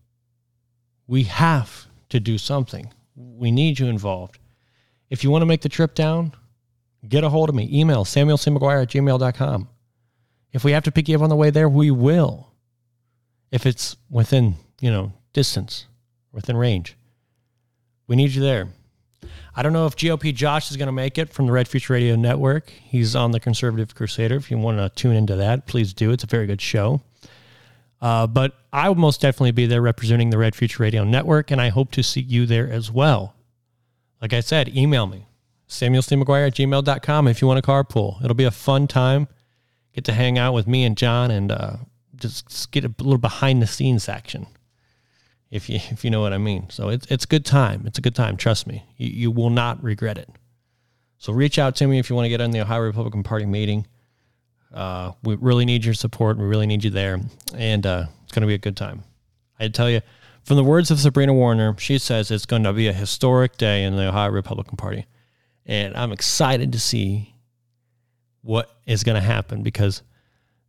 we 1.07 1.25
have 1.25 1.87
to 2.09 2.19
do 2.19 2.39
something. 2.39 2.95
We 3.15 3.51
need 3.51 3.79
you 3.79 3.89
involved. 3.89 4.39
If 5.11 5.23
you 5.23 5.31
want 5.31 5.43
to 5.43 5.47
make 5.47 5.61
the 5.61 5.69
trip 5.69 5.95
down, 5.95 6.33
get 7.07 7.25
a 7.25 7.29
hold 7.29 7.51
of 7.51 7.55
me. 7.55 7.69
Email 7.71 8.07
samuelcmcguire 8.07 8.81
at 8.81 8.89
gmail.com. 8.89 9.69
If 10.53 10.65
we 10.65 10.73
have 10.73 10.85
to 10.85 10.93
pick 10.93 11.09
you 11.09 11.17
up 11.17 11.23
on 11.23 11.29
the 11.29 11.37
way 11.37 11.51
there, 11.51 11.69
we 11.69 11.91
will. 11.91 12.53
If 13.51 13.67
it's 13.67 13.97
within, 14.11 14.55
you 14.81 14.91
know, 14.91 15.13
distance, 15.33 15.87
within 16.33 16.57
range. 16.57 16.97
We 18.07 18.17
need 18.17 18.31
you 18.31 18.43
there. 18.43 18.69
I 19.55 19.63
don't 19.63 19.73
know 19.73 19.87
if 19.87 19.97
GOP 19.97 20.35
Josh 20.35 20.71
is 20.71 20.77
going 20.77 20.87
to 20.87 20.93
make 20.93 21.17
it 21.19 21.33
from 21.33 21.47
the 21.47 21.53
Red 21.53 21.67
Future 21.67 21.95
Radio 21.95 22.15
Network. 22.15 22.71
He's 22.71 23.17
on 23.17 23.31
the 23.31 23.41
Conservative 23.41 23.95
Crusader. 23.95 24.37
If 24.37 24.51
you 24.51 24.59
want 24.59 24.79
to 24.79 24.91
tune 24.91 25.17
into 25.17 25.35
that, 25.37 25.67
please 25.67 25.95
do. 25.95 26.11
It's 26.11 26.25
a 26.25 26.27
very 26.27 26.47
good 26.47 26.61
show. 26.61 27.01
Uh, 28.01 28.27
but 28.27 28.55
I 28.73 28.89
will 28.89 28.97
most 28.97 29.23
definitely 29.23 29.53
be 29.53 29.67
there 29.67 29.81
representing 29.81 30.31
the 30.31 30.39
Red 30.39 30.55
Future 30.55 30.83
Radio 30.83 31.05
Network, 31.05 31.51
and 31.51 31.61
I 31.61 31.71
hope 31.71 31.91
to 31.93 32.03
see 32.03 32.21
you 32.21 32.45
there 32.45 32.71
as 32.71 32.91
well. 32.91 33.35
Like 34.21 34.35
I 34.35 34.41
said, 34.41 34.77
email 34.77 35.07
me, 35.07 35.27
samuelcmcguire 35.69 36.47
at 36.47 36.55
gmail.com 36.55 37.29
if 37.29 37.41
you 37.41 37.49
want 37.49 37.65
to 37.65 37.69
carpool. 37.71 38.23
It'll 38.23 38.35
be 38.35 38.45
a 38.45 38.51
fun 38.51 38.87
time. 38.87 39.29
Get 39.97 40.05
to 40.05 40.13
hang 40.13 40.39
out 40.39 40.53
with 40.53 40.67
me 40.67 40.85
and 40.85 40.97
John 40.97 41.31
and 41.31 41.51
uh, 41.51 41.77
just 42.17 42.71
get 42.71 42.85
a 42.85 42.95
little 42.99 43.19
behind 43.19 43.63
the 43.63 43.67
scenes 43.67 44.09
action 44.09 44.47
if 45.51 45.69
you 45.69 45.77
if 45.91 46.05
you 46.05 46.11
know 46.11 46.21
what 46.21 46.33
I 46.33 46.39
mean. 46.39 46.69
So 46.71 46.91
it's 46.91 47.07
it's 47.07 47.25
a 47.25 47.29
good 47.29 47.45
time. 47.45 47.85
It's 47.87 47.99
a 47.99 48.03
good 48.03 48.15
time. 48.15 48.37
Trust 48.37 48.67
me, 48.67 48.85
you, 48.97 49.09
you 49.09 49.31
will 49.31 49.51
not 49.51 49.83
regret 49.83 50.19
it. 50.19 50.29
So 51.19 51.33
reach 51.33 51.59
out 51.59 51.77
to 51.77 51.87
me 51.87 51.99
if 51.99 52.11
you 52.11 52.15
want 52.15 52.27
to 52.27 52.29
get 52.29 52.43
on 52.43 52.51
the 52.51 52.61
Ohio 52.61 52.81
Republican 52.81 53.23
Party 53.23 53.47
meeting. 53.47 53.87
Uh, 54.73 55.13
we 55.23 55.37
really 55.37 55.65
need 55.65 55.85
your 55.85 55.95
support. 55.95 56.37
We 56.37 56.45
really 56.45 56.67
need 56.67 56.85
you 56.85 56.91
there, 56.91 57.19
and 57.55 57.87
uh, 57.87 58.05
it's 58.25 58.33
going 58.33 58.43
to 58.43 58.47
be 58.47 58.55
a 58.55 58.59
good 58.59 58.77
time. 58.77 59.03
I 59.59 59.69
tell 59.69 59.89
you, 59.89 60.03
from 60.43 60.57
the 60.57 60.65
words 60.65 60.91
of 60.91 61.01
Sabrina 61.01 61.33
Warner, 61.33 61.75
she 61.79 61.97
says 61.97 62.31
it's 62.31 62.45
going 62.45 62.65
to 62.65 62.75
be 62.75 62.87
a 62.89 62.93
historic 62.93 63.57
day 63.57 63.85
in 63.85 63.97
the 63.97 64.09
Ohio 64.09 64.31
Republican 64.31 64.77
Party, 64.77 65.07
and 65.65 65.97
I'm 65.97 66.13
excited 66.13 66.73
to 66.73 66.79
see 66.79 67.36
what 68.47 68.71
is 68.87 69.03
going 69.03 69.17
to 69.17 69.27
happen 69.27 69.63
because 69.63 70.03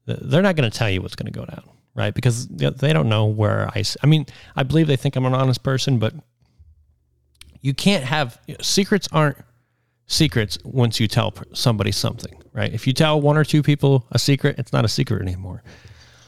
they're 0.05 0.41
not 0.41 0.55
going 0.55 0.69
to 0.69 0.75
tell 0.75 0.89
you 0.89 1.01
what's 1.01 1.15
going 1.15 1.31
to 1.31 1.38
go 1.38 1.46
down, 1.46 1.63
right? 1.93 2.13
Because 2.13 2.48
they 2.48 2.93
don't 2.93 3.10
know 3.10 3.25
where 3.25 3.69
I. 3.75 3.84
I 4.01 4.07
mean, 4.07 4.25
I 4.55 4.63
believe 4.63 4.88
they 4.88 4.96
think 4.96 5.15
I'm 5.15 5.25
an 5.25 5.34
honest 5.34 5.63
person, 5.63 6.00
but 6.00 6.13
you 7.62 7.74
can't 7.74 8.03
have 8.03 8.39
secrets 8.62 9.07
aren't 9.12 9.38
secrets 10.07 10.57
once 10.63 11.00
you 11.00 11.07
tell 11.07 11.34
somebody 11.53 11.91
something, 11.91 12.41
right? 12.53 12.74
If 12.74 12.88
you 12.88 12.93
tell 12.93 13.19
one 13.22 13.38
or 13.38 13.43
two 13.43 13.62
people 13.62 14.07
a 14.12 14.19
secret, 14.19 14.57
it's 14.57 14.74
not 14.74 14.86
a 14.86 14.88
secret 14.89 15.22
anymore. 15.22 15.63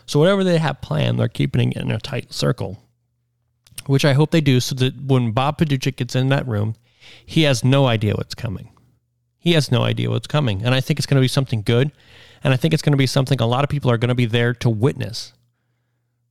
So 0.06 0.20
whatever 0.20 0.44
they 0.44 0.58
have 0.58 0.82
planned, 0.82 1.20
they're 1.20 1.30
keeping 1.30 1.72
it 1.72 1.78
in 1.78 1.92
a 1.92 2.00
tight 2.00 2.34
circle, 2.34 2.84
which 3.86 4.06
I 4.06 4.14
hope 4.14 4.32
they 4.32 4.42
do, 4.42 4.60
so 4.60 4.76
that 4.76 5.00
when 5.02 5.32
Bob 5.32 5.58
Paduchik 5.58 5.96
gets 5.96 6.16
in 6.16 6.30
that 6.30 6.48
room, 6.48 6.76
he 7.26 7.44
has 7.44 7.64
no 7.64 7.88
idea 7.88 8.14
what's 8.16 8.36
coming. 8.36 8.70
He 9.40 9.54
has 9.54 9.72
no 9.72 9.84
idea 9.84 10.10
what's 10.10 10.28
coming, 10.28 10.64
and 10.64 10.76
I 10.76 10.82
think 10.82 11.00
it's 11.00 11.06
going 11.06 11.16
to 11.16 11.22
be 11.22 11.28
something 11.28 11.62
good, 11.62 11.92
and 12.44 12.54
I 12.54 12.58
think 12.58 12.74
it's 12.74 12.84
going 12.84 12.94
to 12.94 12.98
be 12.98 13.08
something 13.08 13.42
a 13.42 13.48
lot 13.48 13.64
of 13.64 13.70
people 13.70 13.90
are 13.90 13.98
going 13.98 14.10
to 14.10 14.16
be 14.16 14.26
there 14.26 14.54
to 14.56 14.70
witness. 14.70 15.34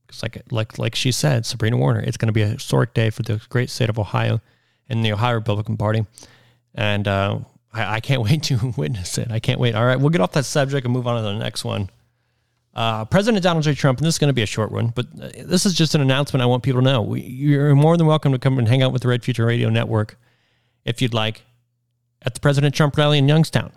Because 0.05 0.23
like 0.23 0.43
like 0.51 0.77
like 0.77 0.95
she 0.95 1.11
said, 1.11 1.45
Sabrina 1.45 1.77
Warner, 1.77 1.99
it's 1.99 2.17
going 2.17 2.27
to 2.27 2.33
be 2.33 2.43
a 2.43 2.47
historic 2.47 2.93
day 2.93 3.09
for 3.09 3.23
the 3.23 3.41
great 3.49 3.69
state 3.69 3.89
of 3.89 3.99
Ohio 3.99 4.41
and 4.87 5.03
the 5.03 5.11
Ohio 5.11 5.35
Republican 5.35 5.77
Party 5.77 6.05
and 6.75 7.07
uh, 7.07 7.39
I, 7.73 7.95
I, 7.95 7.99
can't 7.99 8.21
wait 8.29 8.43
to 8.43 8.73
witness 8.77 9.17
it. 9.17 9.31
I 9.31 9.39
can't 9.39 9.59
wait. 9.59 9.75
All 9.75 9.85
right, 9.85 9.99
we'll 9.99 10.09
get 10.09 10.21
off 10.21 10.31
that 10.33 10.45
subject 10.45 10.85
and 10.85 10.93
move 10.93 11.07
on 11.07 11.17
to 11.17 11.21
the 11.21 11.37
next 11.37 11.63
one. 11.63 11.89
Uh, 12.73 13.03
President 13.05 13.43
Donald 13.43 13.63
J. 13.63 13.73
Trump, 13.73 13.99
and 13.99 14.05
this 14.05 14.15
is 14.15 14.19
going 14.19 14.29
to 14.29 14.33
be 14.33 14.43
a 14.43 14.47
short 14.47 14.71
one, 14.71 14.93
but 14.95 15.07
uh, 15.21 15.29
this 15.43 15.65
is 15.65 15.73
just 15.73 15.95
an 15.95 16.01
announcement 16.01 16.41
I 16.41 16.45
want 16.45 16.63
people 16.63 16.81
to 16.81 16.85
know. 16.85 17.01
We, 17.01 17.21
you're 17.21 17.75
more 17.75 17.97
than 17.97 18.07
welcome 18.07 18.31
to 18.31 18.39
come 18.39 18.57
and 18.57 18.67
hang 18.67 18.81
out 18.81 18.93
with 18.93 19.01
the 19.01 19.07
Red 19.07 19.23
Future 19.23 19.45
Radio 19.45 19.69
Network 19.69 20.17
if 20.85 21.01
you'd 21.01 21.13
like 21.13 21.43
at 22.21 22.33
the 22.33 22.39
President 22.39 22.75
Trump 22.75 22.97
rally 22.97 23.17
in 23.17 23.27
Youngstown. 23.27 23.71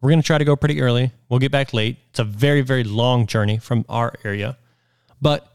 We're 0.00 0.10
going 0.10 0.20
to 0.20 0.26
try 0.26 0.38
to 0.38 0.44
go 0.44 0.54
pretty 0.54 0.80
early. 0.80 1.12
We'll 1.28 1.40
get 1.40 1.50
back 1.50 1.72
late. 1.72 1.96
It's 2.10 2.18
a 2.18 2.24
very, 2.24 2.60
very 2.60 2.84
long 2.84 3.26
journey 3.26 3.58
from 3.58 3.84
our 3.88 4.12
area, 4.24 4.58
but 5.22 5.48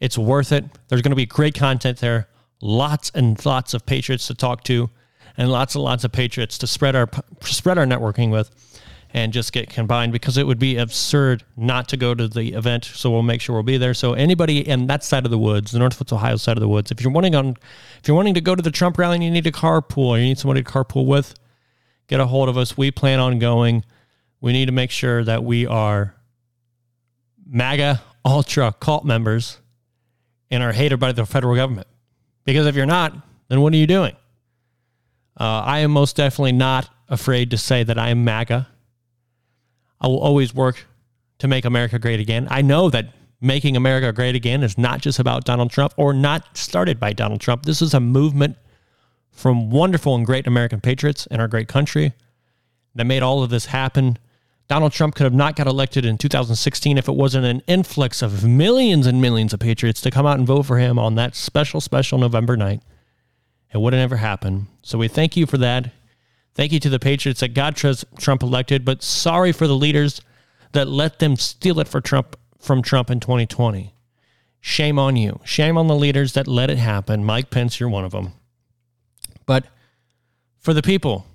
it's 0.00 0.16
worth 0.16 0.52
it. 0.52 0.64
There's 0.88 1.02
going 1.02 1.10
to 1.10 1.16
be 1.16 1.26
great 1.26 1.54
content 1.54 1.98
there, 1.98 2.28
lots 2.60 3.10
and 3.14 3.44
lots 3.44 3.74
of 3.74 3.84
patriots 3.84 4.28
to 4.28 4.34
talk 4.34 4.62
to 4.64 4.90
and 5.36 5.50
lots 5.50 5.74
and 5.74 5.84
lots 5.84 6.04
of 6.04 6.12
patriots 6.12 6.58
to 6.58 6.66
spread 6.66 6.96
our 6.96 7.08
spread 7.42 7.78
our 7.78 7.84
networking 7.84 8.30
with 8.30 8.50
and 9.12 9.32
just 9.32 9.52
get 9.52 9.70
combined 9.70 10.12
because 10.12 10.36
it 10.36 10.46
would 10.46 10.58
be 10.58 10.76
absurd 10.76 11.42
not 11.56 11.88
to 11.88 11.96
go 11.96 12.14
to 12.14 12.28
the 12.28 12.52
event. 12.52 12.84
So 12.84 13.10
we'll 13.10 13.22
make 13.22 13.40
sure 13.40 13.54
we'll 13.54 13.62
be 13.62 13.78
there. 13.78 13.94
So 13.94 14.12
anybody 14.12 14.66
in 14.66 14.86
that 14.88 15.04
side 15.04 15.24
of 15.24 15.30
the 15.30 15.38
woods, 15.38 15.72
the 15.72 15.78
Northwest 15.78 16.12
Ohio 16.12 16.36
side 16.36 16.56
of 16.56 16.60
the 16.60 16.68
woods, 16.68 16.90
if 16.90 17.00
you're 17.00 17.12
wanting 17.12 17.34
on, 17.34 17.56
if 18.00 18.08
you're 18.08 18.16
wanting 18.16 18.34
to 18.34 18.40
go 18.40 18.54
to 18.54 18.62
the 18.62 18.70
Trump 18.70 18.98
rally 18.98 19.16
and 19.16 19.24
you 19.24 19.30
need 19.30 19.46
a 19.46 19.52
carpool 19.52 20.08
or 20.08 20.18
you 20.18 20.24
need 20.24 20.38
somebody 20.38 20.62
to 20.62 20.70
carpool 20.70 21.06
with, 21.06 21.34
get 22.08 22.20
a 22.20 22.26
hold 22.26 22.48
of 22.48 22.56
us. 22.56 22.76
We 22.76 22.90
plan 22.90 23.20
on 23.20 23.38
going. 23.38 23.84
We 24.40 24.52
need 24.52 24.66
to 24.66 24.72
make 24.72 24.90
sure 24.90 25.24
that 25.24 25.44
we 25.44 25.66
are 25.66 26.14
MAGA 27.46 28.02
ultra 28.24 28.72
cult 28.72 29.04
members 29.04 29.58
and 30.50 30.62
are 30.62 30.72
hated 30.72 30.98
by 30.98 31.12
the 31.12 31.24
federal 31.24 31.54
government. 31.54 31.86
Because 32.44 32.66
if 32.66 32.74
you're 32.74 32.86
not, 32.86 33.14
then 33.48 33.60
what 33.60 33.72
are 33.72 33.76
you 33.76 33.86
doing? 33.86 34.14
Uh, 35.38 35.62
I 35.64 35.80
am 35.80 35.90
most 35.92 36.16
definitely 36.16 36.52
not 36.52 36.88
afraid 37.08 37.50
to 37.50 37.58
say 37.58 37.84
that 37.84 37.98
I 37.98 38.10
am 38.10 38.24
MAGA. 38.24 38.66
I 40.00 40.06
will 40.08 40.18
always 40.18 40.54
work 40.54 40.86
to 41.38 41.48
make 41.48 41.64
America 41.64 41.98
great 41.98 42.20
again. 42.20 42.48
I 42.50 42.62
know 42.62 42.90
that 42.90 43.12
making 43.40 43.76
America 43.76 44.12
great 44.12 44.34
again 44.34 44.62
is 44.62 44.78
not 44.78 45.00
just 45.00 45.18
about 45.18 45.44
Donald 45.44 45.70
Trump 45.70 45.92
or 45.96 46.12
not 46.12 46.56
started 46.56 46.98
by 46.98 47.12
Donald 47.12 47.40
Trump. 47.40 47.64
This 47.64 47.82
is 47.82 47.94
a 47.94 48.00
movement 48.00 48.56
from 49.36 49.70
wonderful 49.70 50.14
and 50.14 50.24
great 50.24 50.46
American 50.46 50.80
patriots 50.80 51.26
in 51.26 51.40
our 51.40 51.46
great 51.46 51.68
country 51.68 52.14
that 52.94 53.04
made 53.04 53.22
all 53.22 53.42
of 53.42 53.50
this 53.50 53.66
happen. 53.66 54.18
Donald 54.66 54.92
Trump 54.92 55.14
could 55.14 55.24
have 55.24 55.34
not 55.34 55.54
got 55.54 55.66
elected 55.66 56.04
in 56.04 56.16
2016 56.16 56.98
if 56.98 57.06
it 57.06 57.12
wasn't 57.12 57.44
an 57.44 57.62
influx 57.66 58.22
of 58.22 58.44
millions 58.44 59.06
and 59.06 59.20
millions 59.20 59.52
of 59.52 59.60
patriots 59.60 60.00
to 60.00 60.10
come 60.10 60.26
out 60.26 60.38
and 60.38 60.46
vote 60.46 60.62
for 60.62 60.78
him 60.78 60.98
on 60.98 61.14
that 61.14 61.36
special, 61.36 61.80
special 61.80 62.18
November 62.18 62.56
night. 62.56 62.80
It 63.72 63.78
wouldn't 63.78 64.02
ever 64.02 64.16
happen. 64.16 64.68
So 64.82 64.96
we 64.96 65.06
thank 65.06 65.36
you 65.36 65.44
for 65.44 65.58
that. 65.58 65.92
Thank 66.54 66.72
you 66.72 66.80
to 66.80 66.88
the 66.88 66.98
Patriots 66.98 67.40
that 67.40 67.52
got 67.52 67.76
Trump 67.76 68.42
elected, 68.42 68.84
but 68.86 69.02
sorry 69.02 69.52
for 69.52 69.66
the 69.66 69.76
leaders 69.76 70.22
that 70.72 70.88
let 70.88 71.18
them 71.18 71.36
steal 71.36 71.78
it 71.78 71.86
for 71.86 72.00
Trump 72.00 72.36
from 72.58 72.80
Trump 72.80 73.10
in 73.10 73.20
2020. 73.20 73.94
Shame 74.60 74.98
on 74.98 75.16
you. 75.16 75.40
Shame 75.44 75.76
on 75.76 75.86
the 75.86 75.94
leaders 75.94 76.32
that 76.32 76.48
let 76.48 76.70
it 76.70 76.78
happen. 76.78 77.24
Mike 77.24 77.50
Pence, 77.50 77.78
you're 77.78 77.90
one 77.90 78.06
of 78.06 78.12
them. 78.12 78.32
But 79.46 79.66
for 80.58 80.74
the 80.74 80.82
people 80.82 81.26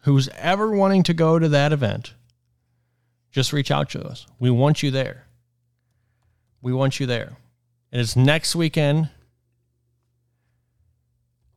who's 0.00 0.28
ever 0.36 0.72
wanting 0.72 1.04
to 1.04 1.14
go 1.14 1.38
to 1.38 1.48
that 1.48 1.72
event, 1.72 2.14
just 3.30 3.52
reach 3.52 3.70
out 3.70 3.88
to 3.90 4.04
us. 4.04 4.26
We 4.38 4.50
want 4.50 4.82
you 4.82 4.90
there. 4.90 5.26
We 6.60 6.72
want 6.72 7.00
you 7.00 7.06
there. 7.06 7.36
It 7.90 8.00
is 8.00 8.16
next 8.16 8.54
weekend 8.54 9.08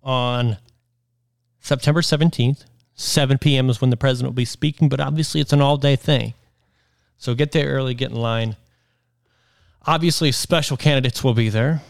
on 0.04 0.58
September 1.60 2.02
17th. 2.02 2.66
7 2.98 3.38
p.m. 3.40 3.70
is 3.70 3.82
when 3.82 3.90
the 3.90 3.98
president 3.98 4.32
will 4.32 4.36
be 4.36 4.46
speaking, 4.46 4.88
but 4.88 5.02
obviously 5.02 5.42
it's 5.42 5.52
an 5.52 5.62
all 5.62 5.76
day 5.76 5.96
thing. 5.96 6.34
So 7.18 7.36
get 7.36 7.52
there 7.52 7.70
early, 7.70 7.94
get 7.94 8.12
in 8.12 8.18
line. 8.18 8.56
Obviously, 9.86 10.32
special 10.32 10.78
candidates 10.78 11.24
will 11.24 11.34
be 11.34 11.50
there. 11.50 11.82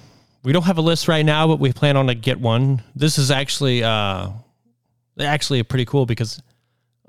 We 0.46 0.54
don't 0.54 0.64
have 0.64 0.78
a 0.78 0.82
list 0.82 1.08
right 1.08 1.26
now, 1.26 1.48
but 1.48 1.60
we 1.60 1.74
plan 1.74 1.98
on 1.98 2.06
to 2.08 2.14
get 2.16 2.40
one. 2.40 2.84
This 2.96 3.18
is 3.18 3.32
actually 3.32 3.84
uh, 3.84 4.30
actually 5.20 5.64
pretty 5.64 5.86
cool 5.86 6.06
because 6.06 6.40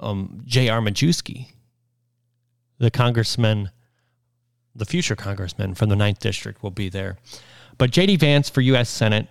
um, 0.01 0.41
J.R. 0.47 0.81
Majewski, 0.81 1.49
the 2.79 2.91
congressman, 2.91 3.71
the 4.75 4.87
future 4.87 5.15
congressman 5.15 5.75
from 5.75 5.91
the 5.91 5.97
9th 5.97 6.19
District, 6.19 6.63
will 6.63 6.71
be 6.71 6.89
there. 6.89 7.19
But 7.77 7.91
J.D. 7.91 8.17
Vance 8.17 8.49
for 8.49 8.63
U.S. 8.63 8.89
Senate, 8.89 9.29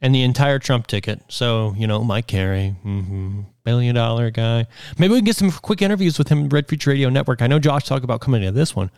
and 0.00 0.14
the 0.14 0.22
entire 0.22 0.58
Trump 0.58 0.86
ticket. 0.86 1.22
So, 1.28 1.74
you 1.76 1.86
know, 1.86 2.04
Mike 2.04 2.26
Carey, 2.26 2.76
mm-hmm, 2.84 3.40
billion 3.64 3.94
dollar 3.94 4.30
guy. 4.30 4.66
Maybe 4.98 5.12
we 5.12 5.18
can 5.18 5.24
get 5.24 5.36
some 5.36 5.50
quick 5.50 5.82
interviews 5.82 6.18
with 6.18 6.28
him, 6.28 6.48
Red 6.48 6.68
Future 6.68 6.90
Radio 6.90 7.08
Network. 7.08 7.42
I 7.42 7.46
know 7.46 7.58
Josh 7.58 7.84
talked 7.84 8.04
about 8.04 8.20
coming 8.20 8.42
to 8.42 8.52
this 8.52 8.76
one. 8.76 8.90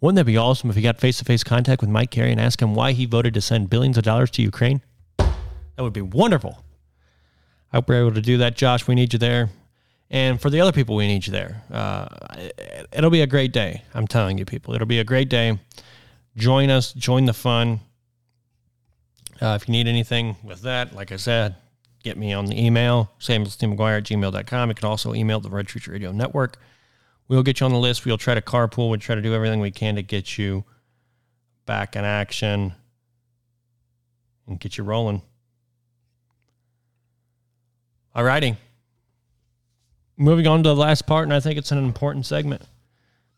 Wouldn't 0.00 0.16
that 0.16 0.24
be 0.24 0.36
awesome 0.36 0.70
if 0.70 0.76
he 0.76 0.82
got 0.82 0.98
face 0.98 1.18
to 1.18 1.24
face 1.24 1.44
contact 1.44 1.82
with 1.82 1.90
Mike 1.90 2.10
Carey 2.10 2.32
and 2.32 2.40
asked 2.40 2.62
him 2.62 2.74
why 2.74 2.92
he 2.92 3.04
voted 3.04 3.34
to 3.34 3.40
send 3.40 3.68
billions 3.68 3.98
of 3.98 4.04
dollars 4.04 4.30
to 4.32 4.42
Ukraine? 4.42 4.80
That 5.18 5.82
would 5.82 5.92
be 5.92 6.00
wonderful. 6.00 6.64
I 7.72 7.76
hope 7.76 7.88
we're 7.88 8.00
able 8.00 8.14
to 8.14 8.22
do 8.22 8.38
that, 8.38 8.56
Josh. 8.56 8.86
We 8.86 8.94
need 8.94 9.12
you 9.12 9.18
there. 9.18 9.50
And 10.10 10.40
for 10.40 10.50
the 10.50 10.60
other 10.60 10.72
people, 10.72 10.96
we 10.96 11.06
need 11.06 11.26
you 11.26 11.32
there. 11.32 11.62
Uh, 11.70 12.08
it'll 12.92 13.10
be 13.10 13.20
a 13.20 13.26
great 13.26 13.52
day. 13.52 13.82
I'm 13.94 14.08
telling 14.08 14.38
you, 14.38 14.44
people. 14.44 14.74
It'll 14.74 14.86
be 14.86 14.98
a 14.98 15.04
great 15.04 15.28
day. 15.28 15.58
Join 16.36 16.70
us, 16.70 16.92
join 16.92 17.26
the 17.26 17.32
fun. 17.32 17.80
Uh, 19.40 19.58
if 19.60 19.68
you 19.68 19.72
need 19.72 19.86
anything 19.86 20.36
with 20.42 20.62
that, 20.62 20.94
like 20.94 21.12
I 21.12 21.16
said, 21.16 21.54
get 22.02 22.16
me 22.16 22.32
on 22.32 22.46
the 22.46 22.62
email, 22.62 23.10
samuelcmcguire 23.20 23.98
at 23.98 24.04
gmail.com. 24.04 24.68
You 24.68 24.74
can 24.74 24.88
also 24.88 25.14
email 25.14 25.40
the 25.40 25.48
Red 25.48 25.70
Future 25.70 25.92
Radio 25.92 26.12
Network. 26.12 26.58
We'll 27.30 27.44
get 27.44 27.60
you 27.60 27.66
on 27.66 27.70
the 27.70 27.78
list. 27.78 28.04
We'll 28.04 28.18
try 28.18 28.34
to 28.34 28.40
carpool. 28.40 28.90
We'll 28.90 28.98
try 28.98 29.14
to 29.14 29.22
do 29.22 29.32
everything 29.32 29.60
we 29.60 29.70
can 29.70 29.94
to 29.94 30.02
get 30.02 30.36
you 30.36 30.64
back 31.64 31.94
in 31.94 32.04
action 32.04 32.74
and 34.48 34.58
get 34.58 34.76
you 34.76 34.82
rolling. 34.82 35.22
All 38.16 38.24
righty. 38.24 38.56
Moving 40.16 40.48
on 40.48 40.64
to 40.64 40.70
the 40.70 40.74
last 40.74 41.06
part, 41.06 41.22
and 41.22 41.32
I 41.32 41.38
think 41.38 41.56
it's 41.56 41.70
an 41.70 41.78
important 41.78 42.26
segment 42.26 42.62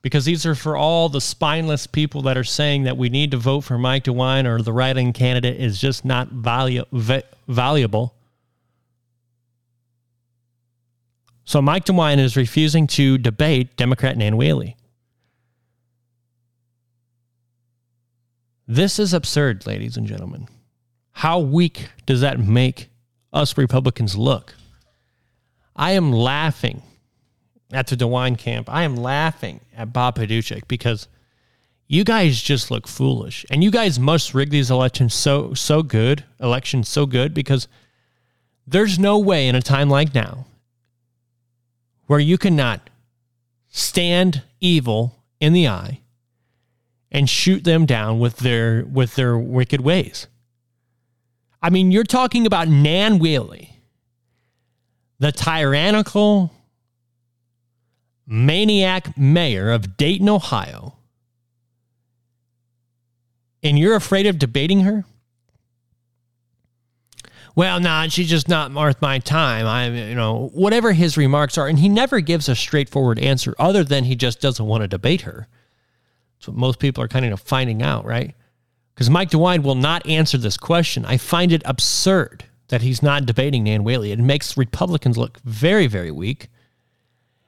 because 0.00 0.24
these 0.24 0.46
are 0.46 0.54
for 0.54 0.74
all 0.74 1.10
the 1.10 1.20
spineless 1.20 1.86
people 1.86 2.22
that 2.22 2.38
are 2.38 2.44
saying 2.44 2.84
that 2.84 2.96
we 2.96 3.10
need 3.10 3.30
to 3.32 3.36
vote 3.36 3.60
for 3.60 3.76
Mike 3.76 4.04
DeWine 4.04 4.46
or 4.46 4.62
the 4.62 4.72
write-in 4.72 5.12
candidate 5.12 5.60
is 5.60 5.78
just 5.78 6.02
not 6.02 6.30
valu- 6.30 6.86
v- 6.92 7.24
valuable. 7.46 8.14
So 11.52 11.60
Mike 11.60 11.84
DeWine 11.84 12.18
is 12.18 12.34
refusing 12.34 12.86
to 12.86 13.18
debate 13.18 13.76
Democrat 13.76 14.16
Nan 14.16 14.38
Whaley. 14.38 14.74
This 18.66 18.98
is 18.98 19.12
absurd, 19.12 19.66
ladies 19.66 19.98
and 19.98 20.06
gentlemen. 20.06 20.48
How 21.10 21.40
weak 21.40 21.90
does 22.06 22.22
that 22.22 22.38
make 22.40 22.88
us 23.34 23.58
Republicans 23.58 24.16
look? 24.16 24.54
I 25.76 25.90
am 25.90 26.10
laughing 26.10 26.80
at 27.70 27.86
the 27.86 27.96
DeWine 27.96 28.38
camp, 28.38 28.70
I 28.70 28.84
am 28.84 28.96
laughing 28.96 29.60
at 29.76 29.92
Bob 29.92 30.16
Paduchik 30.16 30.66
because 30.68 31.06
you 31.86 32.02
guys 32.02 32.40
just 32.40 32.70
look 32.70 32.88
foolish. 32.88 33.44
And 33.50 33.62
you 33.62 33.70
guys 33.70 33.98
must 33.98 34.32
rig 34.32 34.48
these 34.48 34.70
elections 34.70 35.12
so 35.12 35.52
so 35.52 35.82
good, 35.82 36.24
elections 36.40 36.88
so 36.88 37.04
good 37.04 37.34
because 37.34 37.68
there's 38.66 38.98
no 38.98 39.18
way 39.18 39.48
in 39.48 39.54
a 39.54 39.60
time 39.60 39.90
like 39.90 40.14
now 40.14 40.46
where 42.12 42.20
you 42.20 42.36
cannot 42.36 42.90
stand 43.70 44.42
evil 44.60 45.24
in 45.40 45.54
the 45.54 45.66
eye 45.66 45.98
and 47.10 47.26
shoot 47.26 47.64
them 47.64 47.86
down 47.86 48.18
with 48.18 48.36
their 48.36 48.84
with 48.84 49.14
their 49.14 49.38
wicked 49.38 49.80
ways. 49.80 50.26
I 51.62 51.70
mean, 51.70 51.90
you're 51.90 52.04
talking 52.04 52.44
about 52.44 52.68
Nan 52.68 53.18
Whaley, 53.18 53.78
the 55.20 55.32
tyrannical 55.32 56.52
maniac 58.26 59.16
mayor 59.16 59.70
of 59.70 59.96
Dayton, 59.96 60.28
Ohio, 60.28 60.98
and 63.62 63.78
you're 63.78 63.96
afraid 63.96 64.26
of 64.26 64.38
debating 64.38 64.80
her? 64.80 65.06
Well, 67.54 67.80
nah, 67.80 68.08
she's 68.08 68.30
just 68.30 68.48
not 68.48 68.72
worth 68.72 69.02
my 69.02 69.18
time. 69.18 69.66
I, 69.66 69.88
you 69.88 70.14
know, 70.14 70.50
whatever 70.54 70.92
his 70.92 71.16
remarks 71.16 71.58
are, 71.58 71.68
and 71.68 71.78
he 71.78 71.88
never 71.88 72.20
gives 72.20 72.48
a 72.48 72.56
straightforward 72.56 73.18
answer 73.18 73.54
other 73.58 73.84
than 73.84 74.04
he 74.04 74.16
just 74.16 74.40
doesn't 74.40 74.64
want 74.64 74.82
to 74.82 74.88
debate 74.88 75.22
her. 75.22 75.46
That's 76.38 76.48
what 76.48 76.56
most 76.56 76.78
people 76.78 77.04
are 77.04 77.08
kind 77.08 77.26
of 77.26 77.40
finding 77.40 77.82
out, 77.82 78.04
right? 78.04 78.34
Because 78.94 79.10
Mike 79.10 79.30
DeWine 79.30 79.62
will 79.62 79.74
not 79.74 80.06
answer 80.06 80.38
this 80.38 80.56
question. 80.56 81.04
I 81.04 81.16
find 81.16 81.52
it 81.52 81.62
absurd 81.64 82.44
that 82.68 82.80
he's 82.80 83.02
not 83.02 83.26
debating 83.26 83.64
Nan 83.64 83.84
Whaley. 83.84 84.12
It 84.12 84.18
makes 84.18 84.56
Republicans 84.56 85.18
look 85.18 85.38
very, 85.44 85.86
very 85.86 86.10
weak. 86.10 86.48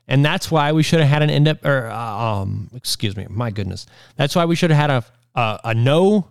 And 0.07 0.23
that's 0.23 0.51
why 0.51 0.73
we 0.73 0.83
should 0.83 1.01
have 1.01 1.09
had 1.09 1.23
an 1.23 1.31
end 1.31 1.49
up, 1.49 1.65
or, 1.65 1.87
uh, 1.87 1.97
um, 1.97 2.71
excuse 2.75 3.17
me, 3.17 3.27
my 3.31 3.51
goodness. 3.51 3.87
That's 4.17 4.37
why 4.37 4.45
we 4.45 4.55
should 4.55 4.71
have 4.71 4.79
had 4.79 4.91
a, 4.91 5.05
a, 5.35 5.61
a 5.71 5.75
no 5.75 6.29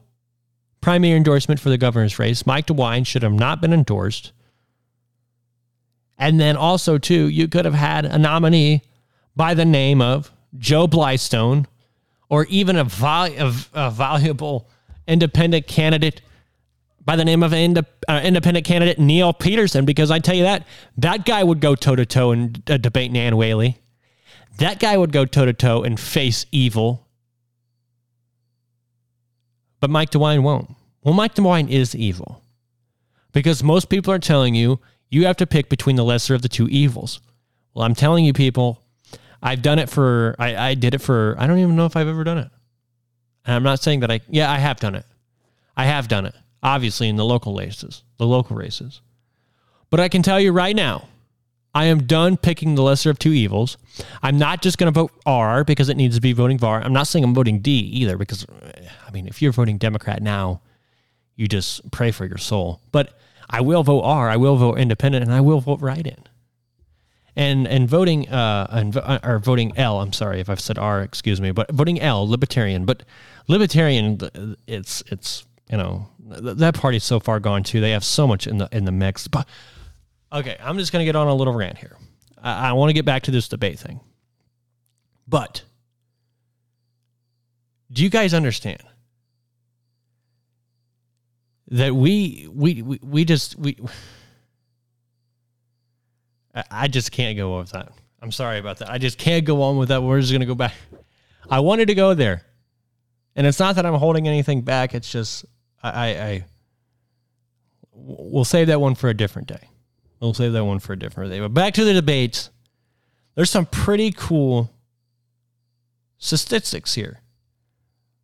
primary 0.83 1.15
endorsement 1.15 1.61
for 1.61 1.69
the 1.69 1.77
governor's 1.77 2.19
race. 2.19 2.45
Mike 2.45 2.67
DeWine 2.67 3.07
should 3.07 3.23
have 3.23 3.31
not 3.31 3.61
been 3.61 3.71
endorsed. 3.71 4.33
And 6.17 6.39
then 6.39 6.57
also, 6.57 6.97
too, 6.97 7.29
you 7.29 7.47
could 7.47 7.63
have 7.63 7.73
had 7.73 8.05
a 8.05 8.17
nominee 8.17 8.81
by 9.33 9.53
the 9.53 9.63
name 9.63 10.01
of 10.01 10.29
Joe 10.57 10.85
Blystone 10.87 11.65
or 12.29 12.45
even 12.45 12.75
a, 12.75 12.83
vol- 12.83 13.31
a, 13.31 13.53
a 13.73 13.91
valuable 13.91 14.69
independent 15.07 15.67
candidate 15.67 16.21
by 17.05 17.15
the 17.15 17.25
name 17.25 17.43
of 17.43 17.53
ind- 17.53 17.85
uh, 18.07 18.21
independent 18.23 18.65
candidate 18.65 18.99
Neil 18.99 19.31
Peterson, 19.31 19.85
because 19.85 20.11
I 20.11 20.19
tell 20.19 20.35
you 20.35 20.43
that, 20.43 20.67
that 20.97 21.25
guy 21.25 21.43
would 21.43 21.61
go 21.61 21.75
toe 21.75 21.95
to 21.95 22.05
toe 22.05 22.31
and 22.31 22.61
uh, 22.69 22.77
debate 22.77 23.11
Nan 23.11 23.37
Whaley. 23.37 23.77
That 24.57 24.79
guy 24.79 24.97
would 24.97 25.13
go 25.13 25.25
toe 25.25 25.45
to 25.45 25.53
toe 25.53 25.83
and 25.83 25.99
face 25.99 26.45
evil. 26.51 27.07
But 29.83 29.89
Mike 29.89 30.11
DeWine 30.11 30.43
won't. 30.43 30.69
Well, 31.03 31.13
Mike 31.13 31.35
DeWine 31.35 31.69
is 31.69 31.93
evil 31.93 32.41
because 33.33 33.61
most 33.61 33.89
people 33.89 34.13
are 34.13 34.17
telling 34.17 34.55
you 34.55 34.79
you 35.09 35.25
have 35.25 35.35
to 35.35 35.45
pick 35.45 35.67
between 35.67 35.97
the 35.97 36.05
lesser 36.05 36.33
of 36.33 36.41
the 36.41 36.47
two 36.47 36.69
evils. 36.69 37.19
Well, 37.73 37.83
I'm 37.83 37.93
telling 37.93 38.23
you, 38.23 38.31
people, 38.31 38.81
I've 39.41 39.61
done 39.61 39.79
it 39.79 39.89
for, 39.89 40.37
I, 40.39 40.55
I 40.69 40.75
did 40.75 40.93
it 40.93 41.01
for, 41.01 41.35
I 41.37 41.47
don't 41.47 41.59
even 41.59 41.75
know 41.75 41.85
if 41.85 41.97
I've 41.97 42.07
ever 42.07 42.23
done 42.23 42.37
it. 42.37 42.49
And 43.45 43.57
I'm 43.57 43.63
not 43.63 43.81
saying 43.81 43.99
that 43.99 44.09
I, 44.09 44.21
yeah, 44.29 44.49
I 44.49 44.57
have 44.57 44.79
done 44.79 44.95
it. 44.95 45.03
I 45.75 45.83
have 45.83 46.07
done 46.07 46.27
it 46.27 46.35
obviously 46.63 47.09
in 47.09 47.17
the 47.17 47.25
local 47.25 47.53
races, 47.53 48.03
the 48.15 48.25
local 48.25 48.55
races. 48.55 49.01
But 49.89 49.99
I 49.99 50.07
can 50.07 50.23
tell 50.23 50.39
you 50.39 50.53
right 50.53 50.77
now, 50.77 51.09
I 51.75 51.85
am 51.85 52.03
done 52.03 52.37
picking 52.37 52.75
the 52.75 52.83
lesser 52.83 53.09
of 53.09 53.17
two 53.17 53.33
evils. 53.33 53.77
I'm 54.21 54.37
not 54.37 54.61
just 54.61 54.77
going 54.77 54.93
to 54.93 54.99
vote 54.99 55.11
R 55.25 55.63
because 55.63 55.89
it 55.89 55.97
needs 55.97 56.15
to 56.15 56.21
be 56.21 56.33
voting 56.33 56.57
VAR. 56.57 56.81
I'm 56.81 56.93
not 56.93 57.07
saying 57.07 57.23
I'm 57.25 57.33
voting 57.33 57.59
D 57.59 57.71
either 57.71 58.17
because, 58.17 58.45
I 59.07 59.11
mean, 59.11 59.27
if 59.27 59.41
you're 59.41 59.51
voting 59.51 59.77
Democrat 59.77 60.21
now, 60.21 60.61
you 61.35 61.47
just 61.47 61.89
pray 61.91 62.11
for 62.11 62.25
your 62.25 62.37
soul. 62.37 62.79
But 62.91 63.17
I 63.49 63.61
will 63.61 63.83
vote 63.83 64.01
R, 64.01 64.29
I 64.29 64.37
will 64.37 64.55
vote 64.55 64.77
independent, 64.77 65.23
and 65.23 65.33
I 65.33 65.41
will 65.41 65.59
vote 65.59 65.81
right 65.81 66.05
in. 66.05 66.23
And 67.35 67.67
and 67.67 67.89
voting 67.89 68.29
uh 68.29 68.67
and 68.69 68.95
uh, 68.95 69.19
or 69.23 69.39
voting 69.39 69.75
L, 69.75 69.99
I'm 69.99 70.13
sorry 70.13 70.39
if 70.39 70.51
I've 70.51 70.59
said 70.59 70.77
R, 70.77 71.01
excuse 71.01 71.41
me, 71.41 71.49
but 71.49 71.71
voting 71.71 71.99
L, 71.99 72.29
libertarian. 72.29 72.85
But 72.85 73.01
libertarian, 73.47 74.19
it's 74.67 75.01
it's 75.07 75.43
you 75.71 75.77
know 75.77 76.09
that 76.19 76.75
party's 76.75 77.03
so 77.03 77.19
far 77.19 77.39
gone 77.39 77.63
too. 77.63 77.81
They 77.81 77.89
have 77.89 78.03
so 78.03 78.27
much 78.27 78.45
in 78.45 78.59
the 78.59 78.69
in 78.71 78.85
the 78.85 78.91
mix. 78.91 79.27
But 79.27 79.47
okay, 80.33 80.57
I'm 80.61 80.77
just 80.77 80.91
gonna 80.91 81.05
get 81.05 81.15
on 81.15 81.27
a 81.27 81.35
little 81.35 81.53
rant 81.53 81.77
here. 81.77 81.97
I, 82.41 82.69
I 82.69 82.73
want 82.73 82.89
to 82.89 82.93
get 82.93 83.05
back 83.05 83.23
to 83.23 83.31
this 83.31 83.47
debate 83.47 83.79
thing. 83.79 83.99
But 85.27 85.63
do 87.91 88.03
you 88.03 88.09
guys 88.09 88.33
understand 88.33 88.83
that 91.67 91.95
we 91.95 92.47
we 92.51 92.81
we, 92.81 92.99
we 93.01 93.25
just 93.25 93.57
we 93.57 93.77
I 96.69 96.87
just 96.87 97.11
can't 97.11 97.35
go 97.37 97.57
with 97.57 97.71
that. 97.71 97.91
I'm 98.21 98.31
sorry 98.31 98.59
about 98.59 98.77
that. 98.77 98.89
I 98.89 98.99
just 98.99 99.17
can't 99.17 99.43
go 99.43 99.63
on 99.63 99.77
with 99.77 99.89
that. 99.89 100.03
We're 100.03 100.19
just 100.19 100.31
gonna 100.31 100.45
go 100.45 100.55
back. 100.55 100.73
I 101.49 101.59
wanted 101.59 101.87
to 101.87 101.95
go 101.95 102.13
there. 102.13 102.43
And 103.35 103.47
it's 103.47 103.59
not 103.59 103.75
that 103.75 103.85
I'm 103.85 103.95
holding 103.95 104.27
anything 104.27 104.61
back. 104.61 104.93
It's 104.93 105.11
just 105.11 105.45
I, 105.81 106.09
I 106.09 106.45
we'll 107.91 108.45
save 108.45 108.67
that 108.67 108.79
one 108.79 108.95
for 108.95 109.09
a 109.09 109.13
different 109.13 109.47
day. 109.47 109.69
We'll 110.23 110.33
save 110.33 110.53
that 110.53 110.63
one 110.63 110.79
for 110.79 110.93
a 110.93 110.97
different 110.97 111.31
day. 111.31 111.41
But 111.41 111.53
back 111.53 111.73
to 111.73 111.83
the 111.83 111.93
debates. 111.93 112.49
There's 113.35 113.49
some 113.49 113.65
pretty 113.65 114.13
cool 114.13 114.71
statistics 116.17 116.93
here 116.93 117.19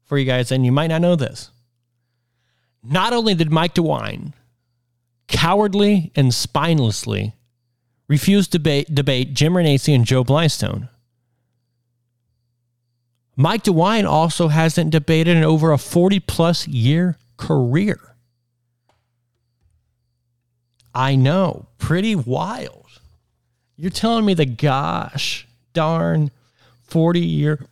for 0.05 0.17
you 0.17 0.23
guys, 0.23 0.49
and 0.49 0.65
you 0.65 0.71
might 0.71 0.87
not 0.87 1.01
know 1.01 1.17
this. 1.17 1.51
Not 2.81 3.11
only 3.11 3.35
did 3.35 3.51
Mike 3.51 3.75
DeWine 3.75 4.31
cowardly 5.27 6.13
and 6.15 6.31
spinelessly 6.31 7.33
refuse 8.07 8.47
to 8.47 8.57
debate, 8.59 8.95
debate 8.95 9.33
Jim 9.33 9.53
Renacci 9.53 9.93
and 9.93 10.05
Joe 10.05 10.23
Blystone, 10.23 10.87
Mike 13.35 13.63
DeWine 13.63 14.07
also 14.07 14.47
hasn't 14.47 14.91
debated 14.91 15.35
in 15.35 15.43
over 15.43 15.73
a 15.73 15.77
40 15.77 16.21
plus 16.21 16.65
year 16.65 17.17
career. 17.35 18.08
I 20.93 21.15
know, 21.15 21.67
pretty 21.77 22.15
wild. 22.15 22.85
You're 23.77 23.91
telling 23.91 24.25
me 24.25 24.33
the 24.33 24.45
gosh 24.45 25.47
darn 25.73 26.31
40 26.83 27.19
year, 27.19 27.65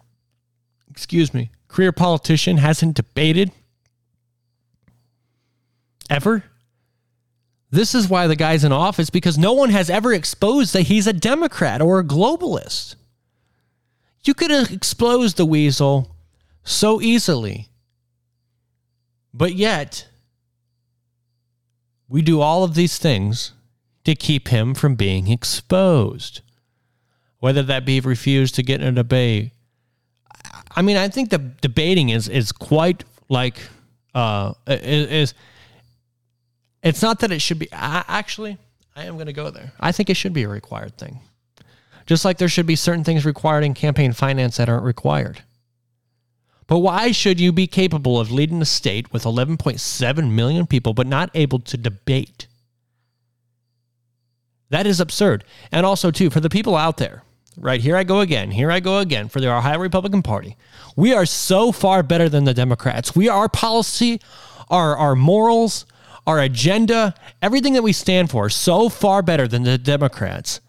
excuse 0.90 1.34
me, 1.34 1.50
career 1.68 1.92
politician 1.92 2.58
hasn't 2.58 2.96
debated 2.96 3.52
ever? 6.10 6.44
This 7.70 7.94
is 7.94 8.08
why 8.08 8.28
the 8.28 8.36
guy's 8.36 8.64
in 8.64 8.72
office 8.72 9.10
because 9.10 9.38
no 9.38 9.52
one 9.54 9.72
has 9.72 9.90
ever 9.90 10.14
exposed 10.14 10.74
that 10.74 10.84
he's 10.84 11.08
a 11.08 11.14
Democrat 11.14 11.82
or 11.82 12.00
a 12.00 12.04
globalist. 12.04 12.96
You 14.24 14.34
could 14.34 14.52
have 14.52 14.72
exposed 14.72 15.38
the 15.38 15.46
weasel 15.46 16.16
so 16.64 17.02
easily 17.02 17.68
but 19.38 19.54
yet, 19.54 20.08
we 22.10 22.22
do 22.22 22.42
all 22.42 22.64
of 22.64 22.76
these 22.76 22.98
things 22.98 23.54
to 24.06 24.16
keep 24.16 24.48
him 24.48 24.74
from 24.74 24.96
being 24.96 25.30
exposed. 25.30 26.42
Whether 27.40 27.62
that 27.64 27.86
be 27.86 28.00
refused 28.00 28.56
to 28.56 28.64
get 28.64 28.82
in 28.82 28.88
a 28.88 28.92
debate. 28.92 29.52
I 30.76 30.82
mean, 30.82 30.98
I 30.98 31.08
think 31.10 31.30
the 31.30 31.38
debating 31.38 32.10
is 32.10 32.28
is 32.28 32.52
quite 32.52 33.04
like 33.30 33.60
uh 34.16 34.54
is, 34.66 35.34
it's 36.82 37.02
not 37.02 37.20
that 37.20 37.32
it 37.32 37.42
should 37.42 37.60
be 37.60 37.68
actually 37.72 38.58
I 38.96 39.04
am 39.04 39.14
going 39.14 39.28
to 39.28 39.34
go 39.34 39.52
there. 39.52 39.74
I 39.80 39.92
think 39.92 40.10
it 40.10 40.16
should 40.16 40.34
be 40.34 40.44
a 40.44 40.48
required 40.50 40.98
thing. 40.98 41.20
Just 42.08 42.26
like 42.26 42.38
there 42.38 42.48
should 42.48 42.66
be 42.66 42.76
certain 42.76 43.04
things 43.04 43.26
required 43.26 43.64
in 43.64 43.74
campaign 43.74 44.14
finance 44.14 44.58
that 44.58 44.70
aren't 44.70 44.86
required. 44.86 45.44
But 46.68 46.80
why 46.80 47.12
should 47.12 47.40
you 47.40 47.54
be 47.54 47.66
capable 47.66 48.20
of 48.20 48.30
leading 48.30 48.62
a 48.62 48.66
state 48.66 49.14
with 49.14 49.24
11.7 49.24 50.32
million 50.32 50.68
people 50.68 50.94
but 50.94 51.08
not 51.08 51.32
able 51.34 51.60
to 51.60 51.78
debate? 51.78 52.48
That 54.70 54.86
is 54.86 55.00
absurd. 55.00 55.46
And 55.72 55.86
also, 55.86 56.12
too, 56.12 56.30
for 56.30 56.42
the 56.42 56.50
people 56.50 56.76
out 56.76 56.98
there, 56.98 57.24
right 57.56 57.80
here 57.80 57.96
I 57.96 58.04
go 58.04 58.20
again, 58.20 58.52
here 58.52 58.70
I 58.70 58.82
go 58.82 59.00
again 59.00 59.30
for 59.30 59.40
the 59.40 59.50
Ohio 59.50 59.80
Republican 59.80 60.22
Party. 60.22 60.58
We 60.98 61.14
are 61.14 61.26
so 61.26 61.72
far 61.72 62.04
better 62.04 62.28
than 62.28 62.44
the 62.44 62.54
Democrats. 62.54 63.16
We 63.16 63.30
our 63.30 63.48
policy, 63.48 64.20
our 64.70 64.98
our 64.98 65.16
morals, 65.16 65.86
our 66.26 66.40
agenda, 66.40 67.16
everything 67.42 67.74
that 67.74 67.84
we 67.84 67.94
stand 67.94 68.30
for, 68.30 68.50
so 68.50 68.90
far 68.90 69.22
better 69.22 69.48
than 69.48 69.64
the 69.64 69.78
Democrats 69.78 70.60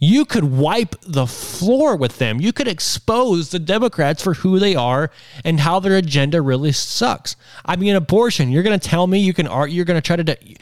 you 0.00 0.24
could 0.24 0.44
wipe 0.44 0.96
the 1.02 1.26
floor 1.26 1.96
with 1.96 2.18
them. 2.18 2.40
You 2.40 2.52
could 2.52 2.68
expose 2.68 3.50
the 3.50 3.58
Democrats 3.58 4.22
for 4.22 4.34
who 4.34 4.58
they 4.58 4.74
are 4.74 5.10
and 5.44 5.60
how 5.60 5.80
their 5.80 5.96
agenda 5.96 6.42
really 6.42 6.72
sucks. 6.72 7.36
I 7.64 7.76
mean, 7.76 7.96
abortion. 7.96 8.50
You're 8.50 8.62
going 8.62 8.78
to 8.78 8.88
tell 8.88 9.06
me 9.06 9.18
you 9.20 9.34
can 9.34 9.46
art. 9.46 9.70
You're 9.70 9.84
going 9.84 10.00
to 10.00 10.06
try 10.06 10.16
to. 10.16 10.24
De- 10.24 10.56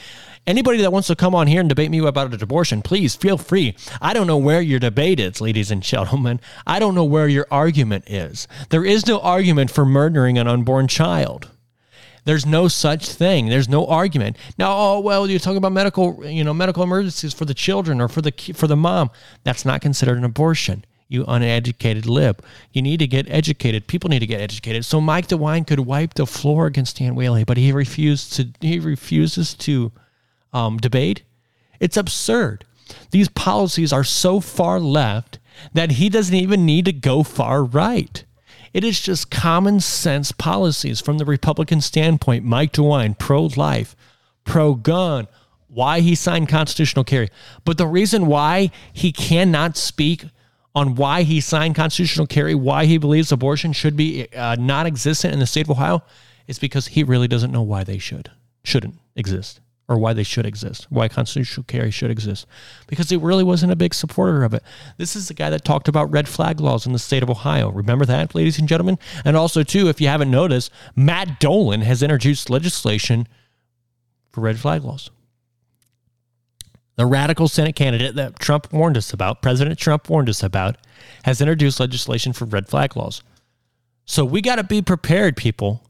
Anybody 0.47 0.81
that 0.83 0.93
wants 0.93 1.09
to 1.09 1.17
come 1.17 1.35
on 1.35 1.49
here 1.49 1.59
and 1.59 1.69
debate 1.69 1.91
me 1.91 1.99
about 1.99 2.41
abortion, 2.41 2.81
please 2.81 3.17
feel 3.17 3.37
free. 3.37 3.75
I 4.01 4.13
don't 4.15 4.29
know 4.29 4.37
where 4.37 4.61
your 4.61 4.79
debate 4.79 5.19
is, 5.19 5.41
ladies 5.41 5.73
and 5.73 5.83
gentlemen. 5.83 6.41
I 6.65 6.79
don't 6.79 6.95
know 6.95 7.05
where 7.05 7.27
your 7.27 7.49
argument 7.51 8.05
is. 8.09 8.47
There 8.69 8.85
is 8.85 9.09
no 9.09 9.19
argument 9.19 9.73
for 9.73 9.85
murdering 9.85 10.39
an 10.39 10.47
unborn 10.47 10.87
child. 10.87 11.49
There's 12.27 12.45
no 12.45 12.67
such 12.67 13.09
thing. 13.09 13.49
There's 13.49 13.69
no 13.69 13.87
argument. 13.87 14.37
Now, 14.59 14.77
oh 14.77 15.01
well, 15.01 15.31
you're 15.31 15.39
talking 15.39 15.59
about 15.59 15.71
medical, 15.71 16.27
you 16.27 16.43
know, 16.43 16.53
medical 16.53 16.83
emergencies 16.83 17.33
for 17.33 17.45
the 17.45 17.55
children 17.55 18.01
or 18.01 18.09
for 18.09 18.21
the 18.21 18.33
for 18.55 18.67
the 18.67 18.77
mom. 18.77 19.11
That's 19.45 19.65
not 19.65 19.81
considered 19.81 20.19
an 20.19 20.25
abortion. 20.25 20.85
You 21.09 21.25
uneducated 21.29 22.07
lib. 22.07 22.45
You 22.73 22.83
need 22.83 22.99
to 22.99 23.07
get 23.07 23.31
educated. 23.31 23.87
People 23.87 24.11
need 24.11 24.19
to 24.19 24.27
get 24.27 24.41
educated. 24.41 24.85
So 24.85 25.01
Mike 25.01 25.29
DeWine 25.29 25.69
could 25.69 25.79
wipe 25.79 26.15
the 26.15 26.27
floor 26.27 26.67
against 26.67 27.01
Nan 27.01 27.15
Whaley, 27.15 27.45
but 27.45 27.59
he 27.59 27.71
refused 27.71 28.33
to. 28.35 28.49
He 28.61 28.81
refuses 28.81 29.55
to 29.55 29.93
um, 30.53 30.79
debate. 30.79 31.23
It's 31.79 31.97
absurd. 31.97 32.65
These 33.13 33.29
policies 33.29 33.93
are 33.93 34.03
so 34.03 34.41
far 34.41 34.81
left 34.81 35.39
that 35.75 35.93
he 35.93 36.09
doesn't 36.09 36.35
even 36.35 36.67
need 36.67 36.87
to 36.87 36.93
go 36.93 37.23
far 37.23 37.63
right. 37.63 38.25
It 38.77 38.85
is 38.85 39.01
just 39.01 39.31
common 39.31 39.81
sense 39.81 40.33
policies 40.33 41.01
from 41.01 41.17
the 41.17 41.25
Republican 41.25 41.81
standpoint. 41.81 42.45
Mike 42.45 42.73
DeWine, 42.73 43.19
pro 43.19 43.47
life, 43.57 43.97
pro 44.45 44.75
gun, 44.75 45.29
why 45.69 46.01
he 46.01 46.15
signed 46.15 46.51
constitutional 46.51 47.03
carry. 47.03 47.31
But 47.65 47.79
the 47.79 47.87
reason 47.87 48.27
why 48.27 48.71
he 48.93 49.13
cannot 49.13 49.79
speak 49.79 50.27
on 50.75 50.95
why 50.95 51.23
he 51.23 51.41
signed 51.41 51.75
constitutional 51.75 52.27
carry, 52.27 52.55
why 52.55 52.85
he 52.85 52.99
believes 52.99 53.33
abortion 53.33 53.73
should 53.73 53.97
be 53.97 54.31
uh, 54.35 54.57
non 54.57 54.87
existent 54.87 55.33
in 55.33 55.41
the 55.41 55.47
state 55.47 55.65
of 55.65 55.71
Ohio, 55.71 56.03
is 56.47 56.59
because 56.59 56.89
he 56.89 57.03
really 57.03 57.29
doesn't 57.29 57.53
know 57.53 57.63
why 57.63 57.83
they 57.83 57.97
should, 57.97 58.31
shouldn't 58.63 58.97
exist 59.15 59.59
or 59.89 59.99
why 59.99 60.13
they 60.13 60.23
should 60.23 60.47
exist, 60.47 60.87
why 60.91 61.09
constitutional 61.09 61.65
carry 61.65 61.91
should 61.91 62.11
exist, 62.11 62.47
because 62.89 63.09
he 63.09 63.17
really 63.17 63.45
wasn't 63.45 63.71
a 63.71 63.77
big 63.77 63.95
supporter 63.95 64.43
of 64.43 64.53
it. 64.53 64.63
This 64.97 65.15
is 65.15 65.29
the 65.29 65.35
guy 65.35 65.49
that 65.51 65.65
talked 65.65 65.87
about 65.87 66.11
red 66.11 66.27
flag 66.29 66.61
laws 66.61 66.87
in 66.87 66.93
the 66.93 66.99
state 66.99 67.23
of 67.23 67.31
Ohio. 67.31 67.71
Remember 67.71 68.05
that, 68.05 68.35
ladies 68.35 68.59
and 68.59 68.69
gentlemen? 68.69 68.99
And 69.25 69.37
also, 69.37 69.63
too, 69.63 69.89
if 69.89 70.01
you 70.01 70.09
haven't 70.09 70.31
noticed, 70.31 70.73
Matt 70.97 71.39
Dolan 71.39 71.83
has 71.83 72.03
introduced 72.03 72.51
legislation 72.51 73.29
for 74.31 74.41
red 74.41 74.59
flag 74.59 74.83
laws. 74.83 75.11
The 76.97 77.07
radical 77.07 77.47
Senate 77.47 77.77
candidate 77.77 78.15
that 78.17 78.39
Trump 78.41 78.73
warned 78.73 78.97
us 78.97 79.13
about, 79.13 79.43
President 79.43 79.79
Trump 79.79 80.09
warned 80.09 80.31
us 80.31 80.43
about, 80.43 80.79
has 81.25 81.41
introduced 81.41 81.79
legislation 81.79 82.33
for 82.33 82.47
red 82.47 82.69
flag 82.69 82.97
laws. 82.97 83.23
So 84.05 84.25
we 84.25 84.41
got 84.41 84.57
to 84.57 84.65
be 84.65 84.83
prepared, 84.83 85.37
people. 85.37 85.87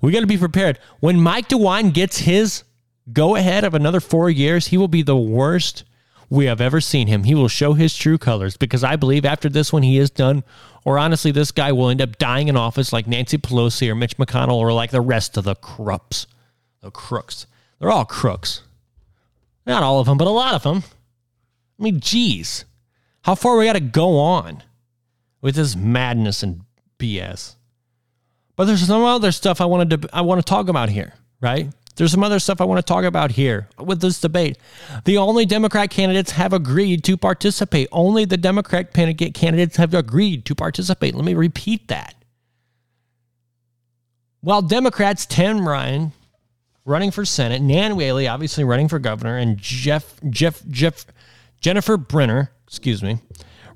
We 0.00 0.12
got 0.12 0.20
to 0.20 0.26
be 0.26 0.38
prepared. 0.38 0.78
When 1.00 1.20
Mike 1.20 1.48
DeWine 1.48 1.92
gets 1.92 2.18
his 2.18 2.62
go 3.12 3.36
ahead 3.36 3.64
of 3.64 3.74
another 3.74 4.00
four 4.00 4.30
years, 4.30 4.68
he 4.68 4.76
will 4.76 4.88
be 4.88 5.02
the 5.02 5.16
worst 5.16 5.84
we 6.28 6.46
have 6.46 6.60
ever 6.60 6.80
seen 6.80 7.06
him. 7.06 7.24
He 7.24 7.34
will 7.34 7.48
show 7.48 7.74
his 7.74 7.96
true 7.96 8.18
colors 8.18 8.56
because 8.56 8.82
I 8.82 8.96
believe 8.96 9.24
after 9.24 9.48
this 9.48 9.72
one, 9.72 9.82
he 9.82 9.98
is 9.98 10.10
done. 10.10 10.42
Or 10.84 10.98
honestly, 10.98 11.30
this 11.30 11.50
guy 11.50 11.72
will 11.72 11.88
end 11.88 12.02
up 12.02 12.18
dying 12.18 12.48
in 12.48 12.56
office 12.56 12.92
like 12.92 13.06
Nancy 13.06 13.38
Pelosi 13.38 13.88
or 13.88 13.94
Mitch 13.94 14.16
McConnell 14.16 14.54
or 14.54 14.72
like 14.72 14.90
the 14.90 15.00
rest 15.00 15.36
of 15.36 15.44
the 15.44 15.54
crooks. 15.54 16.26
The 16.80 16.90
crooks. 16.90 17.46
They're 17.78 17.90
all 17.90 18.04
crooks. 18.04 18.62
Not 19.66 19.82
all 19.82 20.00
of 20.00 20.06
them, 20.06 20.18
but 20.18 20.28
a 20.28 20.30
lot 20.30 20.54
of 20.54 20.62
them. 20.62 20.84
I 21.78 21.82
mean, 21.82 22.00
geez, 22.00 22.64
how 23.22 23.34
far 23.34 23.56
we 23.56 23.64
got 23.66 23.74
to 23.74 23.80
go 23.80 24.18
on 24.18 24.62
with 25.40 25.56
this 25.56 25.74
madness 25.76 26.42
and 26.42 26.62
BS? 26.98 27.56
But 28.54 28.64
there's 28.64 28.86
some 28.86 29.02
other 29.02 29.32
stuff 29.32 29.60
I 29.60 29.66
wanted 29.66 30.02
to 30.02 30.08
I 30.12 30.22
want 30.22 30.40
to 30.40 30.48
talk 30.48 30.68
about 30.68 30.88
here, 30.88 31.12
right? 31.40 31.68
There's 31.96 32.12
some 32.12 32.22
other 32.22 32.38
stuff 32.38 32.60
I 32.60 32.64
want 32.64 32.78
to 32.78 32.82
talk 32.92 33.04
about 33.04 33.32
here 33.32 33.68
with 33.78 34.00
this 34.00 34.20
debate. 34.20 34.58
The 35.04 35.16
only 35.16 35.46
Democrat 35.46 35.90
candidates 35.90 36.32
have 36.32 36.52
agreed 36.52 37.02
to 37.04 37.16
participate. 37.16 37.88
Only 37.90 38.26
the 38.26 38.36
Democrat 38.36 38.92
candidates 38.92 39.76
have 39.76 39.94
agreed 39.94 40.44
to 40.44 40.54
participate. 40.54 41.14
Let 41.14 41.24
me 41.24 41.34
repeat 41.34 41.88
that. 41.88 42.14
While 44.42 44.62
Democrats, 44.62 45.24
Tim 45.26 45.66
Ryan 45.66 46.12
running 46.84 47.10
for 47.10 47.24
Senate, 47.24 47.62
Nan 47.62 47.96
Whaley 47.96 48.28
obviously 48.28 48.62
running 48.62 48.88
for 48.88 48.98
governor, 48.98 49.36
and 49.36 49.58
Jeff 49.58 50.20
Jeff 50.30 50.64
Jeff 50.68 51.06
Jennifer 51.60 51.96
Brunner, 51.96 52.52
excuse 52.66 53.02
me, 53.02 53.18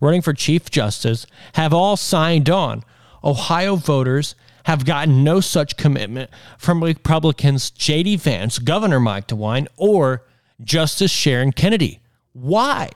running 0.00 0.22
for 0.22 0.33
Chief 0.33 0.70
Justice, 0.70 1.26
have 1.54 1.72
all 1.72 1.96
signed 1.96 2.48
on. 2.48 2.85
Ohio 3.24 3.76
voters 3.76 4.35
have 4.64 4.85
gotten 4.85 5.25
no 5.25 5.40
such 5.40 5.77
commitment 5.77 6.31
from 6.59 6.83
Republicans 6.83 7.70
J.D. 7.70 8.16
Vance, 8.16 8.59
Governor 8.59 9.01
Mike 9.01 9.29
DeWine, 9.29 9.66
or 9.77 10.25
Justice 10.62 11.11
Sharon 11.11 11.53
Kennedy. 11.53 12.01
Why? 12.33 12.90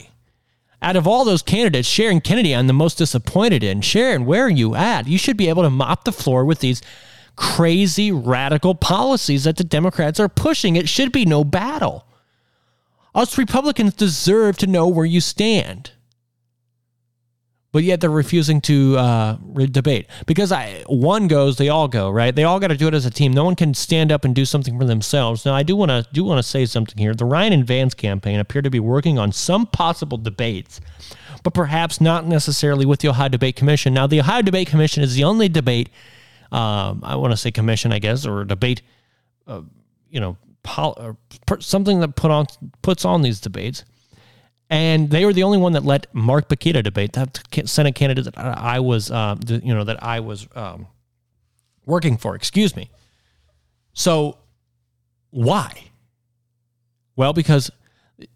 Out 0.83 0.97
of 0.97 1.07
all 1.07 1.25
those 1.25 1.43
candidates, 1.43 1.89
Sharon 1.89 2.21
Kennedy, 2.21 2.55
I'm 2.55 2.67
the 2.67 2.73
most 2.75 2.99
disappointed 2.99 3.65
in. 3.65 3.81
Sharon, 3.81 4.27
where 4.27 4.45
are 4.45 4.51
you 4.51 4.75
at? 4.75 5.09
You 5.09 5.17
should 5.17 5.37
be 5.37 5.49
able 5.49 5.63
to 5.63 5.71
mop 5.71 6.05
the 6.05 6.13
floor 6.13 6.45
with 6.45 6.61
these 6.61 6.83
crazy 7.37 8.13
radical 8.13 8.75
policies 8.75 9.45
that 9.45 9.57
the 9.57 9.65
Democrats 9.65 10.21
are 10.21 10.29
pushing. 10.29 10.77
It 10.77 10.89
should 10.89 11.11
be 11.11 11.25
no 11.25 11.43
battle. 11.43 12.07
Us 13.15 13.39
Republicans 13.39 13.95
deserve 13.95 14.59
to 14.59 14.67
know 14.67 14.87
where 14.87 15.07
you 15.07 15.21
stand 15.21 15.93
but 17.75 17.83
yet 17.83 18.01
they're 18.01 18.09
refusing 18.09 18.61
to 18.61 18.97
uh, 18.97 19.37
debate 19.73 20.07
because 20.27 20.53
I 20.53 20.85
one 20.87 21.27
goes, 21.27 21.57
they 21.57 21.71
all 21.71 21.89
go, 21.89 22.09
right? 22.09 22.33
They 22.33 22.45
all 22.45 22.61
got 22.61 22.69
to 22.69 22.77
do 22.77 22.87
it 22.87 22.95
as 22.95 23.05
a 23.05 23.11
team. 23.11 23.33
No 23.33 23.43
one 23.43 23.57
can 23.57 23.75
stand 23.75 24.13
up 24.13 24.25
and 24.25 24.33
do 24.33 24.45
something 24.45 24.79
for 24.79 24.85
themselves. 24.85 25.45
Now, 25.45 25.57
I 25.57 25.65
do 25.65 25.75
want 25.75 25.91
to 25.91 26.07
do 26.13 26.23
want 26.23 26.39
to 26.39 26.45
say 26.45 26.67
something 26.67 26.97
here. 26.97 27.15
The 27.15 27.25
Ryan 27.25 27.53
and 27.53 27.67
Vance 27.67 27.93
campaign 27.93 28.39
appear 28.39 28.63
to 28.63 28.71
be 28.71 28.79
working 28.79 29.19
on 29.19 29.33
some 29.33 29.67
possible 29.67 30.17
debates, 30.17 30.81
but 31.43 31.53
perhaps 31.53 32.01
not 32.01 32.29
necessarily 32.29 32.87
with 32.87 33.01
the 33.01 33.09
Ohio 33.09 33.29
Debate 33.29 33.57
Commission. 33.57 33.93
Now, 33.93 34.07
the 34.07 34.21
Ohio 34.21 34.43
Debate 34.43 34.69
Commission 34.69 35.03
is 35.03 35.17
the 35.17 35.25
only 35.25 35.49
debate. 35.49 35.91
Um, 36.53 37.01
I 37.03 37.17
want 37.17 37.33
to 37.33 37.37
say 37.37 37.51
commission, 37.51 37.93
I 37.93 37.99
guess, 37.99 38.25
or 38.25 38.45
debate. 38.45 38.83
Uh, 39.49 39.63
you 40.11 40.21
know, 40.21 40.37
pol- 40.63 41.19
something 41.59 41.99
that 41.99 42.15
put 42.15 42.31
on 42.31 42.47
puts 42.83 43.05
on 43.05 43.23
these 43.23 43.41
debates 43.41 43.85
and 44.75 45.09
they 45.09 45.25
were 45.25 45.33
the 45.33 45.45
only 45.45 45.59
one 45.59 45.75
that 45.75 45.85
let 45.85 46.13
Mark 46.13 46.49
Pukita 46.49 46.83
debate 46.83 47.13
that 47.13 47.41
Senate 47.67 47.95
candidate 47.95 48.25
that 48.25 48.37
I 48.37 48.81
was, 48.81 49.09
uh, 49.09 49.37
you 49.47 49.73
know, 49.73 49.85
that 49.85 50.03
I 50.03 50.19
was 50.19 50.49
um, 50.57 50.89
working 51.87 52.17
for. 52.17 52.35
Excuse 52.35 52.75
me. 52.75 52.91
So, 53.93 54.37
why? 55.31 55.93
Well, 57.15 57.33
because 57.33 57.71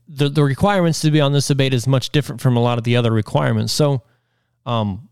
the 0.06 0.28
the 0.28 0.44
requirements 0.44 1.00
to 1.00 1.10
be 1.10 1.20
on 1.20 1.32
this 1.32 1.48
debate 1.48 1.74
is 1.74 1.88
much 1.88 2.10
different 2.10 2.40
from 2.40 2.56
a 2.56 2.60
lot 2.60 2.78
of 2.78 2.84
the 2.84 2.94
other 2.94 3.10
requirements. 3.10 3.72
So, 3.72 4.02
um, 4.64 5.08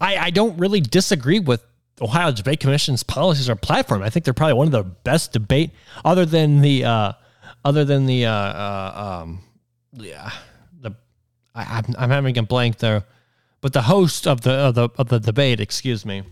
I 0.00 0.16
I 0.16 0.30
don't 0.30 0.56
really 0.58 0.80
disagree 0.80 1.40
with 1.40 1.66
Ohio 2.00 2.30
Debate 2.30 2.60
Commission's 2.60 3.02
policies 3.02 3.50
or 3.50 3.56
platform. 3.56 4.00
I 4.00 4.10
think 4.10 4.24
they're 4.24 4.32
probably 4.32 4.54
one 4.54 4.68
of 4.68 4.72
the 4.72 4.84
best 4.84 5.32
debate, 5.32 5.72
other 6.04 6.24
than 6.24 6.60
the 6.60 6.84
uh, 6.84 7.12
other 7.64 7.84
than 7.84 8.06
the 8.06 8.26
uh, 8.26 8.32
uh, 8.32 9.22
um, 9.24 9.40
yeah, 9.96 10.30
the 10.80 10.92
I, 11.54 11.64
I'm 11.78 11.94
I'm 11.98 12.10
having 12.10 12.36
a 12.38 12.42
blank 12.42 12.78
there, 12.78 13.04
but 13.60 13.72
the 13.72 13.82
host 13.82 14.26
of 14.26 14.42
the 14.42 14.52
of 14.52 14.74
the 14.74 14.88
of 14.96 15.08
the 15.08 15.20
debate, 15.20 15.60
excuse 15.60 16.04
me, 16.04 16.22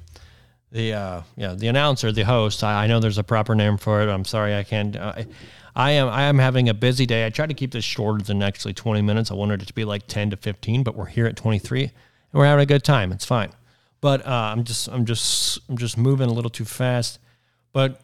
the 0.71 0.93
uh 0.93 1.23
yeah 1.37 1.55
the 1.55 1.69
announcer, 1.69 2.13
the 2.13 2.23
host. 2.23 2.65
I, 2.65 2.85
I 2.85 2.87
know 2.87 3.01
there's 3.01 3.19
a 3.19 3.25
proper 3.25 3.55
name 3.55 3.77
for 3.77 4.03
it. 4.03 4.09
I'm 4.09 4.25
sorry, 4.25 4.57
I 4.57 4.63
can't. 4.65 4.97
Uh, 4.97 5.25
I 5.75 5.93
am 5.93 6.09
I 6.09 6.23
am 6.23 6.39
having 6.39 6.69
a 6.69 6.75
busy 6.75 7.07
day. 7.07 7.25
I 7.25 7.31
tried 7.31 7.49
to 7.49 7.55
keep 7.55 7.73
this 7.73 7.85
shorter 7.85 8.23
than 8.23 8.43
actually 8.43 8.75
20 8.75 9.03
minutes. 9.03 9.31
I 9.31 9.35
wanted 9.35 9.63
it 9.63 9.67
to 9.67 9.75
be 9.75 9.85
like 9.85 10.07
10 10.07 10.31
to 10.31 10.37
15, 10.37 10.83
but 10.83 10.97
we're 10.97 11.07
here 11.07 11.27
at 11.27 11.37
23 11.37 11.83
and 11.85 11.91
we're 12.33 12.47
having 12.47 12.63
a 12.63 12.67
good 12.67 12.85
time. 12.85 13.13
It's 13.13 13.25
fine. 13.25 13.53
But 14.01 14.27
uh, 14.27 14.53
I'm 14.55 14.65
just 14.65 14.89
I'm 14.89 15.07
just 15.07 15.61
I'm 15.69 15.79
just 15.79 15.97
moving 15.97 16.29
a 16.29 16.33
little 16.33 16.51
too 16.51 16.65
fast. 16.65 17.19
But 17.73 18.01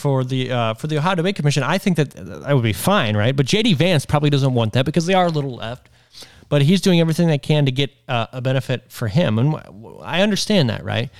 for 0.00 0.24
the 0.24 0.50
uh, 0.50 0.74
for 0.74 0.86
the 0.86 0.96
Ohio 0.96 1.14
Debate 1.14 1.36
Commission, 1.36 1.62
I 1.62 1.76
think 1.78 1.96
that 1.98 2.10
that 2.12 2.54
would 2.54 2.64
be 2.64 2.72
fine, 2.72 3.16
right? 3.16 3.36
But 3.36 3.46
JD 3.46 3.76
Vance 3.76 4.06
probably 4.06 4.30
doesn't 4.30 4.54
want 4.54 4.72
that 4.72 4.86
because 4.86 5.06
they 5.06 5.14
are 5.14 5.26
a 5.26 5.30
little 5.30 5.54
left. 5.56 5.88
But 6.48 6.62
he's 6.62 6.80
doing 6.80 6.98
everything 6.98 7.28
they 7.28 7.38
can 7.38 7.66
to 7.66 7.70
get 7.70 7.90
uh, 8.08 8.26
a 8.32 8.40
benefit 8.40 8.90
for 8.90 9.06
him, 9.06 9.38
and 9.38 9.54
I 10.02 10.22
understand 10.22 10.68
that, 10.70 10.82
right? 10.82 11.10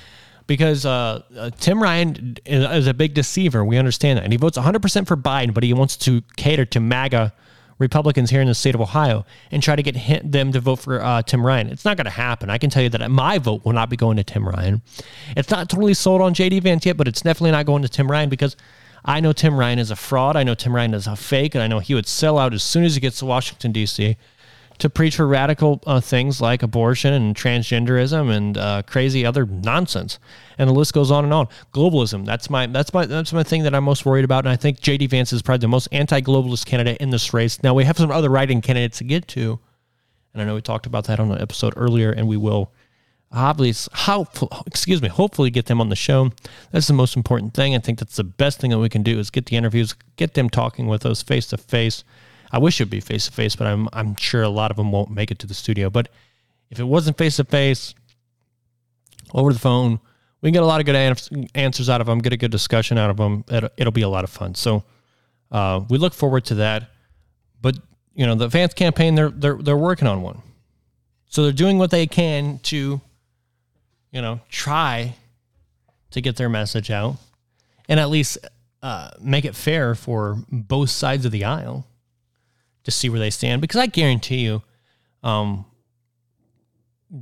Because 0.48 0.84
uh, 0.84 1.22
uh 1.36 1.50
Tim 1.50 1.80
Ryan 1.80 2.36
is 2.46 2.88
a 2.88 2.94
big 2.94 3.14
deceiver. 3.14 3.64
We 3.64 3.76
understand 3.76 4.18
that, 4.18 4.24
and 4.24 4.32
he 4.32 4.38
votes 4.38 4.56
100 4.56 4.80
percent 4.80 5.06
for 5.06 5.16
Biden, 5.16 5.54
but 5.54 5.62
he 5.62 5.72
wants 5.72 5.96
to 5.98 6.22
cater 6.36 6.64
to 6.64 6.80
MAGA 6.80 7.32
Republicans 7.80 8.30
here 8.30 8.40
in 8.40 8.46
the 8.46 8.54
state 8.54 8.76
of 8.76 8.80
Ohio 8.80 9.26
and 9.50 9.60
try 9.60 9.74
to 9.74 9.82
get 9.82 10.30
them 10.30 10.52
to 10.52 10.60
vote 10.60 10.76
for 10.76 11.02
uh, 11.02 11.22
Tim 11.22 11.44
Ryan. 11.44 11.68
It's 11.68 11.84
not 11.84 11.96
going 11.96 12.04
to 12.04 12.10
happen. 12.10 12.48
I 12.48 12.58
can 12.58 12.70
tell 12.70 12.82
you 12.82 12.90
that 12.90 13.10
my 13.10 13.38
vote 13.38 13.64
will 13.64 13.72
not 13.72 13.90
be 13.90 13.96
going 13.96 14.16
to 14.18 14.24
Tim 14.24 14.46
Ryan. 14.46 14.82
It's 15.36 15.50
not 15.50 15.68
totally 15.68 15.94
sold 15.94 16.20
on 16.20 16.34
JD 16.34 16.62
Vance 16.62 16.86
yet, 16.86 16.96
but 16.96 17.08
it's 17.08 17.22
definitely 17.22 17.50
not 17.50 17.66
going 17.66 17.82
to 17.82 17.88
Tim 17.88 18.08
Ryan 18.08 18.28
because 18.28 18.54
I 19.04 19.18
know 19.18 19.32
Tim 19.32 19.58
Ryan 19.58 19.80
is 19.80 19.90
a 19.90 19.96
fraud. 19.96 20.36
I 20.36 20.44
know 20.44 20.54
Tim 20.54 20.76
Ryan 20.76 20.94
is 20.94 21.06
a 21.06 21.16
fake, 21.16 21.54
and 21.54 21.62
I 21.62 21.66
know 21.66 21.78
he 21.80 21.94
would 21.94 22.06
sell 22.06 22.38
out 22.38 22.54
as 22.54 22.62
soon 22.62 22.84
as 22.84 22.94
he 22.94 23.00
gets 23.00 23.18
to 23.18 23.26
Washington, 23.26 23.72
D.C 23.72 24.16
to 24.80 24.90
preach 24.90 25.16
for 25.16 25.26
radical 25.26 25.82
uh, 25.86 26.00
things 26.00 26.40
like 26.40 26.62
abortion 26.62 27.12
and 27.12 27.36
transgenderism 27.36 28.30
and 28.34 28.58
uh, 28.58 28.82
crazy 28.86 29.24
other 29.24 29.46
nonsense, 29.46 30.18
and 30.58 30.68
the 30.68 30.74
list 30.74 30.92
goes 30.92 31.10
on 31.10 31.24
and 31.24 31.32
on. 31.32 31.48
Globalism. 31.72 32.24
That's 32.24 32.50
my 32.50 32.66
that's 32.66 32.92
my 32.92 33.06
that's 33.06 33.32
my 33.32 33.42
thing 33.42 33.62
that 33.62 33.74
I'm 33.74 33.84
most 33.84 34.04
worried 34.04 34.24
about, 34.24 34.44
and 34.44 34.52
I 34.52 34.56
think 34.56 34.80
J.D. 34.80 35.06
Vance 35.06 35.32
is 35.32 35.42
probably 35.42 35.60
the 35.60 35.68
most 35.68 35.88
anti-globalist 35.92 36.66
candidate 36.66 36.98
in 36.98 37.10
this 37.10 37.32
race. 37.32 37.62
Now 37.62 37.74
we 37.74 37.84
have 37.84 37.96
some 37.96 38.10
other 38.10 38.30
write-in 38.30 38.62
candidates 38.62 38.98
to 38.98 39.04
get 39.04 39.28
to, 39.28 39.60
and 40.32 40.42
I 40.42 40.46
know 40.46 40.54
we 40.54 40.62
talked 40.62 40.86
about 40.86 41.04
that 41.04 41.20
on 41.20 41.30
an 41.30 41.40
episode 41.40 41.74
earlier, 41.76 42.10
and 42.10 42.26
we 42.26 42.36
will 42.36 42.72
obviously 43.32 43.92
excuse 44.66 45.00
me 45.00 45.06
hopefully 45.06 45.50
get 45.50 45.66
them 45.66 45.80
on 45.80 45.88
the 45.88 45.94
show 45.94 46.32
that's 46.72 46.88
the 46.88 46.92
most 46.92 47.16
important 47.16 47.54
thing 47.54 47.76
i 47.76 47.78
think 47.78 47.96
that's 47.96 48.16
the 48.16 48.24
best 48.24 48.58
thing 48.58 48.72
that 48.72 48.78
we 48.80 48.88
can 48.88 49.04
do 49.04 49.20
is 49.20 49.30
get 49.30 49.46
the 49.46 49.56
interviews 49.56 49.94
get 50.16 50.34
them 50.34 50.50
talking 50.50 50.88
with 50.88 51.06
us 51.06 51.22
face 51.22 51.46
to 51.46 51.56
face 51.56 52.02
I 52.52 52.58
wish 52.58 52.80
it 52.80 52.84
would 52.84 52.90
be 52.90 53.00
face 53.00 53.26
to 53.26 53.32
face, 53.32 53.56
but 53.56 53.66
I'm 53.66 53.88
I'm 53.92 54.16
sure 54.16 54.42
a 54.42 54.48
lot 54.48 54.70
of 54.70 54.76
them 54.76 54.92
won't 54.92 55.10
make 55.10 55.30
it 55.30 55.38
to 55.40 55.46
the 55.46 55.54
studio. 55.54 55.90
But 55.90 56.08
if 56.70 56.80
it 56.80 56.84
wasn't 56.84 57.18
face 57.18 57.36
to 57.36 57.44
face, 57.44 57.94
over 59.32 59.52
the 59.52 59.58
phone, 59.58 60.00
we 60.40 60.48
can 60.48 60.54
get 60.54 60.62
a 60.62 60.66
lot 60.66 60.80
of 60.80 60.86
good 60.86 60.96
answers 61.54 61.88
out 61.88 62.00
of 62.00 62.06
them, 62.06 62.18
get 62.18 62.32
a 62.32 62.36
good 62.36 62.50
discussion 62.50 62.98
out 62.98 63.10
of 63.10 63.16
them. 63.16 63.44
It'll, 63.50 63.70
it'll 63.76 63.92
be 63.92 64.02
a 64.02 64.08
lot 64.08 64.24
of 64.24 64.30
fun. 64.30 64.54
So 64.54 64.84
uh, 65.50 65.80
we 65.88 65.98
look 65.98 66.14
forward 66.14 66.44
to 66.46 66.56
that. 66.56 66.90
But 67.60 67.76
you 68.14 68.26
know, 68.26 68.34
the 68.34 68.48
Vance 68.48 68.74
campaign, 68.74 69.14
they're 69.14 69.30
they're 69.30 69.56
they're 69.56 69.76
working 69.76 70.08
on 70.08 70.22
one. 70.22 70.42
So 71.26 71.44
they're 71.44 71.52
doing 71.52 71.78
what 71.78 71.92
they 71.92 72.06
can 72.06 72.58
to, 72.64 73.00
you 74.10 74.22
know, 74.22 74.40
try 74.48 75.14
to 76.10 76.20
get 76.20 76.36
their 76.36 76.48
message 76.48 76.90
out 76.90 77.16
and 77.88 78.00
at 78.00 78.10
least 78.10 78.38
uh, 78.82 79.10
make 79.20 79.44
it 79.44 79.54
fair 79.54 79.94
for 79.94 80.38
both 80.50 80.90
sides 80.90 81.24
of 81.24 81.30
the 81.30 81.44
aisle 81.44 81.86
to 82.84 82.90
see 82.90 83.08
where 83.08 83.20
they 83.20 83.30
stand. 83.30 83.60
Because 83.60 83.80
I 83.80 83.86
guarantee 83.86 84.38
you, 84.38 84.62
um, 85.22 85.64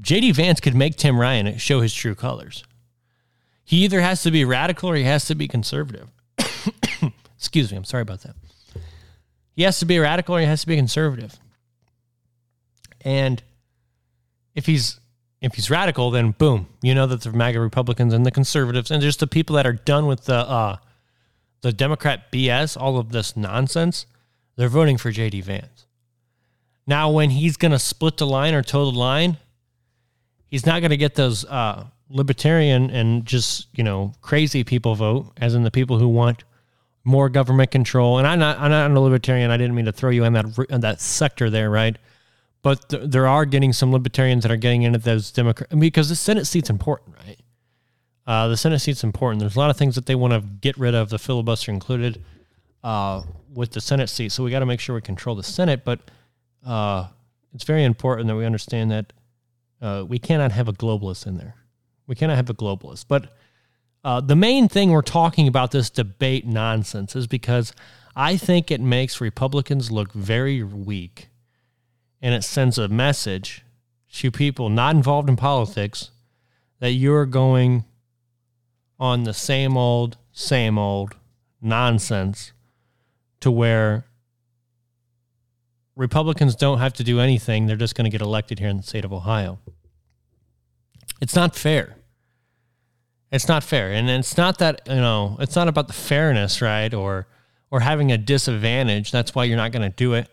JD 0.01 0.35
Vance 0.35 0.61
could 0.61 0.75
make 0.75 0.97
Tim 0.97 1.19
Ryan 1.19 1.57
show 1.59 1.81
his 1.81 1.95
true 1.95 2.15
colors. 2.15 2.65
He 3.65 3.85
either 3.85 4.01
has 4.01 4.23
to 4.23 4.31
be 4.31 4.45
radical 4.45 4.91
or 4.91 4.97
he 4.97 5.05
has 5.05 5.27
to 5.27 5.35
be 5.35 5.49
conservative. 5.49 6.09
Excuse 7.37 7.71
me, 7.71 7.77
I'm 7.77 7.85
sorry 7.85 8.03
about 8.03 8.23
that. 8.23 8.35
He 9.55 9.63
has 9.63 9.79
to 9.81 9.87
be 9.87 9.99
radical 9.99 10.37
or 10.37 10.41
he 10.41 10.47
has 10.47 10.61
to 10.63 10.67
be 10.67 10.77
conservative. 10.77 11.39
And 13.01 13.43
if 14.55 14.67
he's 14.67 15.01
if 15.41 15.55
he's 15.55 15.71
radical, 15.71 16.11
then 16.11 16.33
boom, 16.33 16.67
you 16.83 16.95
know 16.95 17.07
that 17.07 17.23
the 17.23 17.33
MAGA 17.33 17.61
Republicans 17.61 18.13
and 18.13 18.27
the 18.27 18.31
conservatives 18.31 18.91
and 18.91 19.01
just 19.01 19.21
the 19.21 19.27
people 19.27 19.57
that 19.57 19.67
are 19.67 19.73
done 19.73 20.07
with 20.07 20.25
the 20.25 20.37
uh, 20.37 20.77
the 21.61 21.73
Democrat 21.73 22.31
BS, 22.33 22.81
all 22.81 22.99
of 22.99 23.13
this 23.13 23.37
nonsense, 23.37 24.07
they're 24.59 24.69
voting 24.69 24.99
for 24.99 25.13
JD 25.13 25.45
Vance. 25.45 25.87
Now, 26.85 27.11
when 27.11 27.31
he's 27.31 27.57
going 27.57 27.71
to 27.71 27.79
split 27.79 28.17
the 28.17 28.27
line 28.27 28.55
or 28.55 28.63
toe 28.63 28.91
the 28.91 28.99
line, 28.99 29.37
he's 30.49 30.67
not 30.67 30.81
going 30.81 30.91
to 30.91 30.97
get 30.97 31.15
those 31.15 31.45
uh, 31.45 31.85
libertarian 32.11 32.91
and 32.91 33.25
just 33.25 33.69
you 33.73 33.85
know 33.85 34.15
crazy 34.21 34.65
people 34.65 34.97
vote, 34.97 35.33
as 35.37 35.55
in 35.55 35.63
the 35.63 35.71
people 35.71 36.01
who 36.01 36.09
want 36.09 36.43
more 37.05 37.29
government 37.29 37.71
control. 37.71 38.19
And 38.19 38.27
I'm 38.27 38.41
not 38.41 38.59
I'm 38.59 38.71
not 38.73 38.91
a 38.91 39.01
libertarian. 39.01 39.53
I 39.53 39.57
didn't 39.57 39.77
mean 39.77 39.85
to 39.85 39.93
throw 39.93 40.11
you 40.11 40.25
in 40.25 40.33
that 40.33 40.67
in 40.69 40.81
that 40.81 41.01
sector 41.01 41.51
there, 41.51 41.71
right? 41.71 41.97
But 42.63 42.89
th- 42.89 43.05
there 43.07 43.29
are 43.29 43.45
getting 43.45 43.73
some 43.73 43.93
libertarians 43.93 44.43
that 44.43 44.51
are 44.51 44.57
getting 44.57 44.83
into 44.83 44.99
those 44.99 45.31
Democrat 45.31 45.79
because 45.79 46.09
the 46.09 46.17
Senate 46.17 46.49
seat's 46.49 46.69
important, 46.69 47.17
right? 47.25 47.39
Uh, 48.27 48.49
the 48.49 48.57
Senate 48.57 48.81
seat's 48.81 49.05
important. 49.05 49.39
There's 49.39 49.55
a 49.55 49.59
lot 49.61 49.71
of 49.71 49.77
things 49.77 49.95
that 49.95 50.07
they 50.07 50.17
want 50.17 50.33
to 50.33 50.41
get 50.41 50.77
rid 50.77 50.97
of, 50.97 51.11
the 51.11 51.19
filibuster 51.19 51.71
included, 51.71 52.21
uh, 52.89 53.23
with 53.53 53.73
the 53.73 53.83
Senate 53.83 54.09
seat. 54.09 54.33
So 54.33 54.43
we 54.43 54.51
got 54.51 54.61
to 54.61 54.67
make 54.67 54.81
sure 54.81 54.95
we 54.95 55.03
control 55.03 55.37
the 55.37 55.43
Senate. 55.43 55.85
But 55.85 56.01
uh, 56.65 57.09
it's 57.53 57.65
very 57.65 57.85
important 57.85 58.29
that 58.29 58.37
we 58.37 58.47
understand 58.47 58.91
that 58.91 59.13
uh, 59.83 60.07
we 60.09 60.19
cannot 60.19 60.53
have 60.53 60.69
a 60.69 60.73
globalist 60.73 61.27
in 61.27 61.37
there. 61.37 61.55
We 62.07 62.15
cannot 62.15 62.37
have 62.37 62.49
a 62.49 62.55
globalist. 62.55 63.05
But 63.07 63.37
uh, 64.05 64.23
the 64.23 64.35
main 64.35 64.69
thing 64.69 64.91
we're 64.91 65.03
talking 65.03 65.47
about 65.47 65.71
this 65.71 65.91
debate 65.91 66.47
nonsense 66.47 67.15
is 67.15 67.27
because 67.27 67.75
I 68.17 68.39
think 68.39 68.71
it 68.71 68.81
makes 68.81 69.21
Republicans 69.21 69.91
look 69.91 70.15
very 70.15 70.63
weak 70.63 71.29
and 72.23 72.35
it 72.35 72.43
sends 72.43 72.79
a 72.79 72.89
message 72.89 73.67
to 74.15 74.31
people 74.31 74.71
not 74.71 74.97
involved 74.97 75.29
in 75.29 75.37
politics 75.37 76.11
that 76.79 76.93
you're 76.93 77.27
going 77.27 77.85
on 78.99 79.25
the 79.25 79.35
same 79.35 79.77
old, 79.77 80.17
same 80.33 80.79
old 80.79 81.17
nonsense 81.61 82.53
to 83.41 83.51
where 83.51 84.05
Republicans 85.97 86.55
don't 86.55 86.79
have 86.79 86.93
to 86.95 87.05
do 87.05 87.21
anything. 87.21 87.67
They're 87.67 87.77
just 87.77 87.95
going 87.95 88.05
to 88.05 88.11
get 88.11 88.21
elected 88.21 88.59
here 88.59 88.69
in 88.69 88.77
the 88.77 88.83
state 88.83 89.05
of 89.05 89.13
Ohio. 89.13 89.59
It's 91.21 91.35
not 91.35 91.57
fair. 91.57 91.97
It's 93.31 93.49
not 93.49 93.65
fair. 93.65 93.91
And 93.93 94.09
it's 94.09 94.37
not 94.37 94.59
that, 94.59 94.83
you 94.87 94.95
know, 94.95 95.37
it's 95.41 95.57
not 95.57 95.69
about 95.69 95.89
the 95.89 95.93
fairness, 95.93 96.63
right? 96.63 96.93
Or 96.95 97.27
or 97.71 97.81
having 97.81 98.11
a 98.11 98.17
disadvantage. 98.17 99.11
That's 99.11 99.35
why 99.35 99.45
you're 99.45 99.57
not 99.57 99.73
going 99.73 99.83
to 99.83 99.95
do 99.95 100.15
it. 100.15 100.29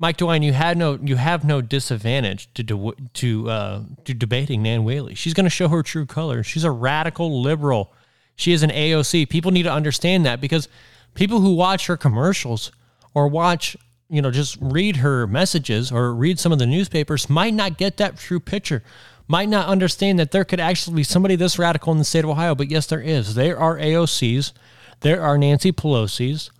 Mike 0.00 0.16
DeWine, 0.16 0.42
you 0.42 0.52
had 0.52 0.78
no, 0.78 0.98
you 1.00 1.16
have 1.16 1.44
no 1.44 1.60
disadvantage 1.60 2.52
to 2.54 2.62
de, 2.62 2.92
to 3.12 3.50
uh, 3.50 3.82
to 4.04 4.14
debating 4.14 4.62
Nan 4.62 4.82
Whaley. 4.82 5.14
She's 5.14 5.34
going 5.34 5.44
to 5.44 5.50
show 5.50 5.68
her 5.68 5.82
true 5.82 6.06
colors. 6.06 6.46
She's 6.46 6.64
a 6.64 6.70
radical 6.70 7.42
liberal. 7.42 7.92
She 8.34 8.52
is 8.52 8.62
an 8.62 8.70
AOC. 8.70 9.28
People 9.28 9.50
need 9.50 9.64
to 9.64 9.72
understand 9.72 10.24
that 10.24 10.40
because 10.40 10.68
people 11.14 11.40
who 11.40 11.54
watch 11.54 11.86
her 11.86 11.96
commercials 11.96 12.72
or 13.14 13.28
watch, 13.28 13.76
you 14.08 14.22
know, 14.22 14.30
just 14.30 14.56
read 14.60 14.96
her 14.96 15.26
messages 15.26 15.90
or 15.90 16.14
read 16.14 16.38
some 16.38 16.52
of 16.52 16.58
the 16.58 16.66
newspapers 16.66 17.28
might 17.28 17.54
not 17.54 17.78
get 17.78 17.96
that 17.98 18.18
true 18.18 18.40
picture. 18.40 18.82
Might 19.28 19.48
not 19.48 19.68
understand 19.68 20.18
that 20.18 20.32
there 20.32 20.44
could 20.44 20.58
actually 20.58 20.96
be 20.96 21.04
somebody 21.04 21.36
this 21.36 21.58
radical 21.58 21.92
in 21.92 21.98
the 21.98 22.04
state 22.04 22.24
of 22.24 22.30
Ohio. 22.30 22.54
But 22.56 22.70
yes, 22.70 22.86
there 22.86 23.00
is. 23.00 23.36
There 23.36 23.58
are 23.58 23.78
AOCs. 23.78 24.52
There 25.00 25.22
are 25.22 25.38
Nancy 25.38 25.70
Pelosi's 25.70 26.50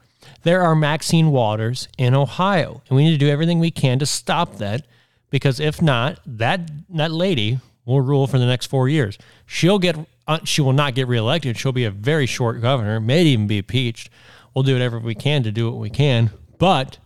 there 0.42 0.62
are 0.62 0.74
Maxine 0.74 1.30
Waters 1.30 1.88
in 1.98 2.14
Ohio, 2.14 2.82
and 2.88 2.96
we 2.96 3.04
need 3.04 3.12
to 3.12 3.18
do 3.18 3.28
everything 3.28 3.58
we 3.58 3.70
can 3.70 3.98
to 3.98 4.06
stop 4.06 4.56
that 4.56 4.86
because 5.30 5.60
if 5.60 5.82
not, 5.82 6.18
that 6.26 6.60
that 6.88 7.10
lady 7.10 7.58
will 7.84 8.00
rule 8.00 8.26
for 8.26 8.38
the 8.38 8.46
next 8.46 8.66
four 8.66 8.88
years. 8.88 9.18
She'll 9.46 9.78
get 9.78 9.96
uh, 10.26 10.40
she 10.44 10.62
will 10.62 10.72
not 10.72 10.94
get 10.94 11.08
reelected. 11.08 11.58
She'll 11.58 11.72
be 11.72 11.84
a 11.84 11.90
very 11.90 12.26
short 12.26 12.60
governor, 12.60 13.00
may 13.00 13.24
even 13.24 13.46
be 13.46 13.58
impeached. 13.58 14.10
We'll 14.54 14.64
do 14.64 14.72
whatever 14.72 14.98
we 14.98 15.14
can 15.14 15.42
to 15.44 15.52
do 15.52 15.70
what 15.70 15.78
we 15.78 15.90
can, 15.90 16.30
but 16.58 16.98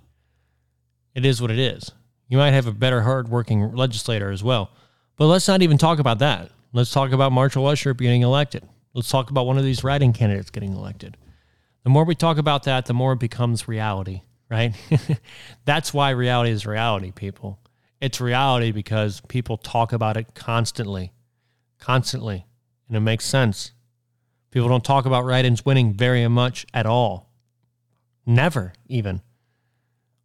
it 1.15 1.25
is 1.25 1.41
what 1.41 1.51
it 1.51 1.59
is. 1.59 1.93
You 2.29 2.39
might 2.39 2.53
have 2.53 2.67
a 2.67 2.73
better, 2.73 3.03
hardworking 3.03 3.75
legislator 3.75 4.31
as 4.31 4.43
well. 4.43 4.71
But 5.17 5.27
let's 5.27 5.47
not 5.47 5.63
even 5.63 5.79
talk 5.79 5.99
about 5.99 6.19
that. 6.19 6.51
Let's 6.73 6.91
talk 6.91 7.13
about 7.13 7.33
Marshall 7.33 7.67
Usher 7.67 7.95
getting 7.95 8.23
elected. 8.23 8.67
Let's 8.95 9.09
talk 9.09 9.31
about 9.31 9.47
one 9.47 9.59
of 9.59 9.65
these 9.65 9.85
write-in 9.85 10.13
candidates 10.13 10.51
getting 10.51 10.73
elected. 10.73 11.17
The 11.85 11.91
more 11.91 12.05
we 12.05 12.15
talk 12.15 12.39
about 12.39 12.65
that, 12.65 12.87
the 12.87 12.95
more 12.95 13.13
it 13.13 13.21
becomes 13.21 13.69
reality, 13.69 14.23
right? 14.51 14.75
That's 15.65 15.93
why 15.93 16.11
reality 16.11 16.51
is 16.51 16.67
reality, 16.67 17.13
people. 17.13 17.61
It's 18.01 18.21
reality 18.21 18.73
because 18.73 19.21
people 19.29 19.57
talk 19.57 19.93
about 19.93 20.17
it 20.17 20.35
constantly, 20.35 21.13
constantly, 21.79 22.47
and 22.89 22.97
it 22.97 23.01
makes 23.01 23.27
sense. 23.27 23.73
People 24.51 24.69
don't 24.69 24.85
talk 24.85 25.07
about 25.07 25.25
write-ins 25.25 25.65
winning 25.65 25.93
very 25.93 26.27
much 26.29 26.67
at 26.73 26.87
all. 26.87 27.31
Never, 28.27 28.73
even. 28.89 29.21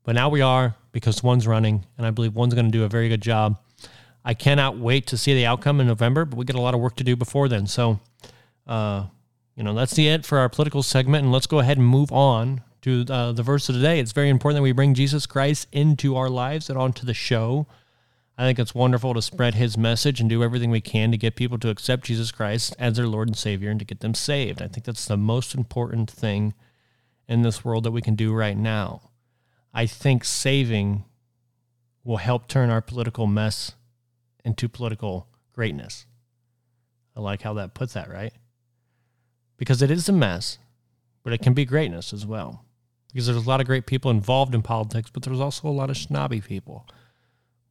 But 0.03 0.15
now 0.15 0.29
we 0.29 0.41
are 0.41 0.75
because 0.91 1.21
one's 1.21 1.47
running, 1.47 1.85
and 1.97 2.05
I 2.05 2.11
believe 2.11 2.35
one's 2.35 2.53
going 2.53 2.65
to 2.65 2.71
do 2.71 2.83
a 2.83 2.89
very 2.89 3.09
good 3.09 3.21
job. 3.21 3.59
I 4.23 4.33
cannot 4.33 4.77
wait 4.77 5.07
to 5.07 5.17
see 5.17 5.33
the 5.33 5.45
outcome 5.45 5.79
in 5.79 5.87
November, 5.87 6.25
but 6.25 6.37
we 6.37 6.45
got 6.45 6.57
a 6.57 6.61
lot 6.61 6.73
of 6.73 6.79
work 6.79 6.95
to 6.97 7.03
do 7.03 7.15
before 7.15 7.47
then. 7.47 7.67
So, 7.67 7.99
uh, 8.67 9.05
you 9.55 9.63
know, 9.63 9.73
that's 9.73 9.95
the 9.95 10.07
it 10.07 10.25
for 10.25 10.39
our 10.39 10.49
political 10.49 10.83
segment. 10.83 11.23
And 11.23 11.31
let's 11.31 11.47
go 11.47 11.59
ahead 11.59 11.77
and 11.77 11.85
move 11.85 12.11
on 12.11 12.61
to 12.81 13.05
uh, 13.09 13.31
the 13.33 13.43
verse 13.43 13.69
of 13.69 13.75
the 13.75 13.81
day. 13.81 13.99
It's 13.99 14.11
very 14.11 14.29
important 14.29 14.57
that 14.57 14.63
we 14.63 14.71
bring 14.71 14.93
Jesus 14.93 15.25
Christ 15.25 15.67
into 15.71 16.15
our 16.15 16.29
lives 16.29 16.69
and 16.69 16.77
onto 16.77 17.05
the 17.05 17.13
show. 17.13 17.67
I 18.37 18.43
think 18.43 18.57
it's 18.57 18.73
wonderful 18.73 19.13
to 19.13 19.21
spread 19.21 19.55
his 19.55 19.77
message 19.77 20.21
and 20.21 20.29
do 20.29 20.43
everything 20.43 20.71
we 20.71 20.79
can 20.79 21.11
to 21.11 21.17
get 21.17 21.35
people 21.35 21.57
to 21.59 21.69
accept 21.69 22.05
Jesus 22.05 22.31
Christ 22.31 22.73
as 22.79 22.95
their 22.95 23.07
Lord 23.07 23.27
and 23.27 23.37
Savior 23.37 23.69
and 23.69 23.79
to 23.79 23.85
get 23.85 23.99
them 23.99 24.13
saved. 24.13 24.61
I 24.61 24.67
think 24.69 24.85
that's 24.85 25.05
the 25.05 25.17
most 25.17 25.53
important 25.53 26.09
thing 26.09 26.53
in 27.29 27.43
this 27.43 27.63
world 27.63 27.85
that 27.85 27.91
we 27.91 28.01
can 28.01 28.15
do 28.15 28.33
right 28.33 28.57
now. 28.57 29.11
I 29.73 29.85
think 29.85 30.25
saving 30.25 31.05
will 32.03 32.17
help 32.17 32.49
turn 32.49 32.69
our 32.69 32.81
political 32.81 33.25
mess 33.25 33.73
into 34.43 34.67
political 34.67 35.27
greatness. 35.53 36.05
I 37.15 37.21
like 37.21 37.43
how 37.43 37.53
that 37.53 37.73
puts 37.73 37.93
that, 37.93 38.09
right? 38.09 38.33
because 39.59 39.81
it 39.81 39.91
is 39.91 40.09
a 40.09 40.13
mess, 40.13 40.57
but 41.21 41.33
it 41.33 41.43
can 41.43 41.53
be 41.53 41.65
greatness 41.65 42.13
as 42.13 42.25
well. 42.25 42.65
Because 43.11 43.27
there's 43.27 43.45
a 43.45 43.49
lot 43.49 43.59
of 43.59 43.67
great 43.67 43.85
people 43.85 44.09
involved 44.09 44.55
in 44.55 44.61
politics, 44.61 45.11
but 45.13 45.23
there's 45.23 45.39
also 45.39 45.67
a 45.67 45.69
lot 45.69 45.89
of 45.89 45.97
snobby 45.97 46.41
people. 46.41 46.87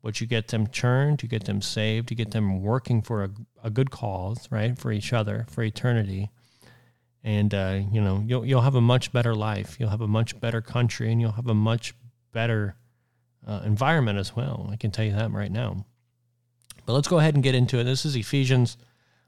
But 0.02 0.20
you 0.20 0.26
get 0.26 0.48
them 0.48 0.66
turned, 0.66 1.22
you 1.22 1.28
get 1.28 1.46
them 1.46 1.62
saved, 1.62 2.10
you 2.10 2.16
get 2.16 2.32
them 2.32 2.62
working 2.62 3.02
for 3.02 3.24
a, 3.24 3.30
a 3.64 3.70
good 3.70 3.90
cause, 3.90 4.46
right? 4.50 4.78
For 4.78 4.92
each 4.92 5.12
other, 5.12 5.46
for 5.48 5.62
eternity. 5.62 6.30
And, 7.28 7.52
uh, 7.52 7.80
you 7.92 8.00
know, 8.00 8.24
you'll, 8.26 8.46
you'll 8.46 8.62
have 8.62 8.74
a 8.74 8.80
much 8.80 9.12
better 9.12 9.34
life. 9.34 9.76
You'll 9.78 9.90
have 9.90 10.00
a 10.00 10.08
much 10.08 10.40
better 10.40 10.62
country 10.62 11.12
and 11.12 11.20
you'll 11.20 11.32
have 11.32 11.46
a 11.46 11.54
much 11.54 11.92
better 12.32 12.74
uh, 13.46 13.60
environment 13.66 14.18
as 14.18 14.34
well. 14.34 14.66
I 14.72 14.76
can 14.76 14.90
tell 14.90 15.04
you 15.04 15.12
that 15.12 15.30
right 15.30 15.52
now. 15.52 15.84
But 16.86 16.94
let's 16.94 17.06
go 17.06 17.18
ahead 17.18 17.34
and 17.34 17.42
get 17.42 17.54
into 17.54 17.78
it. 17.78 17.84
This 17.84 18.06
is 18.06 18.16
Ephesians 18.16 18.78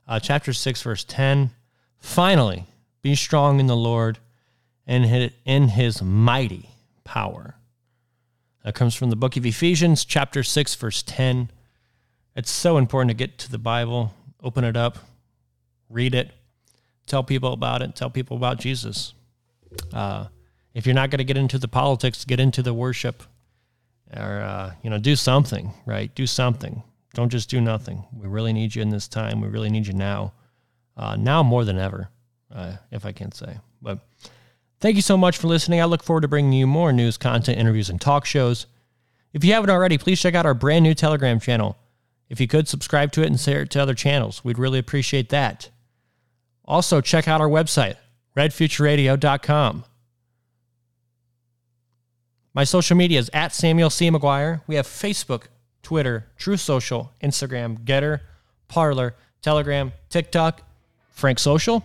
uh, 0.08 0.18
chapter 0.18 0.54
6, 0.54 0.80
verse 0.80 1.04
10. 1.04 1.50
Finally, 1.98 2.64
be 3.02 3.14
strong 3.14 3.60
in 3.60 3.66
the 3.66 3.76
Lord 3.76 4.18
and 4.86 5.30
in 5.44 5.68
his 5.68 6.00
mighty 6.00 6.70
power. 7.04 7.56
That 8.64 8.74
comes 8.74 8.94
from 8.94 9.10
the 9.10 9.16
book 9.16 9.36
of 9.36 9.44
Ephesians, 9.44 10.06
chapter 10.06 10.42
6, 10.42 10.74
verse 10.76 11.02
10. 11.02 11.50
It's 12.34 12.50
so 12.50 12.78
important 12.78 13.10
to 13.10 13.14
get 13.14 13.36
to 13.40 13.50
the 13.50 13.58
Bible, 13.58 14.14
open 14.42 14.64
it 14.64 14.74
up, 14.74 14.96
read 15.90 16.14
it, 16.14 16.30
tell 17.10 17.24
people 17.24 17.52
about 17.52 17.82
it, 17.82 17.94
tell 17.94 18.10
people 18.10 18.36
about 18.36 18.58
Jesus. 18.58 19.12
Uh, 19.92 20.26
if 20.74 20.86
you're 20.86 20.94
not 20.94 21.10
going 21.10 21.18
to 21.18 21.24
get 21.24 21.36
into 21.36 21.58
the 21.58 21.68
politics, 21.68 22.24
get 22.24 22.40
into 22.40 22.62
the 22.62 22.72
worship 22.72 23.22
or, 24.16 24.40
uh, 24.40 24.72
you 24.82 24.90
know, 24.90 24.98
do 24.98 25.16
something, 25.16 25.72
right? 25.84 26.14
Do 26.14 26.26
something. 26.26 26.82
Don't 27.14 27.28
just 27.28 27.50
do 27.50 27.60
nothing. 27.60 28.04
We 28.12 28.28
really 28.28 28.52
need 28.52 28.74
you 28.74 28.82
in 28.82 28.90
this 28.90 29.08
time. 29.08 29.40
We 29.40 29.48
really 29.48 29.70
need 29.70 29.86
you 29.86 29.92
now 29.92 30.32
uh, 30.96 31.16
now 31.16 31.42
more 31.42 31.64
than 31.64 31.78
ever, 31.78 32.08
uh, 32.54 32.76
if 32.90 33.04
I 33.04 33.12
can 33.12 33.32
say. 33.32 33.58
But 33.80 34.00
thank 34.80 34.96
you 34.96 35.02
so 35.02 35.16
much 35.16 35.38
for 35.38 35.48
listening. 35.48 35.80
I 35.80 35.86
look 35.86 36.02
forward 36.02 36.22
to 36.22 36.28
bringing 36.28 36.52
you 36.52 36.66
more 36.66 36.92
news, 36.92 37.16
content, 37.16 37.58
interviews, 37.58 37.88
and 37.88 38.00
talk 38.00 38.26
shows. 38.26 38.66
If 39.32 39.44
you 39.44 39.52
haven't 39.54 39.70
already, 39.70 39.98
please 39.98 40.20
check 40.20 40.34
out 40.34 40.46
our 40.46 40.54
brand 40.54 40.82
new 40.82 40.94
Telegram 40.94 41.40
channel. 41.40 41.76
If 42.28 42.40
you 42.40 42.46
could 42.46 42.68
subscribe 42.68 43.12
to 43.12 43.22
it 43.22 43.26
and 43.26 43.40
share 43.40 43.62
it 43.62 43.70
to 43.70 43.82
other 43.82 43.94
channels, 43.94 44.44
we'd 44.44 44.58
really 44.58 44.78
appreciate 44.78 45.30
that. 45.30 45.70
Also, 46.70 47.00
check 47.00 47.26
out 47.26 47.40
our 47.40 47.48
website, 47.48 47.96
redfutureradio.com. 48.36 49.84
My 52.54 52.62
social 52.62 52.96
media 52.96 53.18
is 53.18 53.28
at 53.34 53.52
Samuel 53.52 53.90
C. 53.90 54.08
McGuire. 54.08 54.60
We 54.68 54.76
have 54.76 54.86
Facebook, 54.86 55.46
Twitter, 55.82 56.28
Truth 56.36 56.60
Social, 56.60 57.12
Instagram, 57.20 57.80
Gettr, 57.80 58.20
Parler, 58.68 59.16
Telegram, 59.42 59.92
TikTok, 60.10 60.62
Frank 61.10 61.40
Social. 61.40 61.84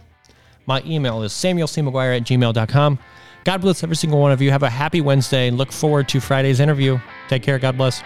My 0.67 0.84
email 0.86 1.24
is 1.24 1.34
samuelcmcguire 1.34 2.17
at 2.17 2.24
gmail.com. 2.24 3.00
God 3.43 3.62
bless 3.62 3.84
every 3.84 3.95
single 3.95 4.19
one 4.19 4.32
of 4.32 4.39
you. 4.39 4.52
Have 4.52 4.62
a 4.62 4.69
happy 4.69 5.02
Wednesday 5.02 5.48
and 5.48 5.58
look 5.58 5.71
forward 5.71 6.08
to 6.10 6.19
Friday's 6.19 6.60
interview. 6.60 7.00
Take 7.28 7.41
care. 7.41 7.58
God 7.58 7.76
bless. 7.76 8.04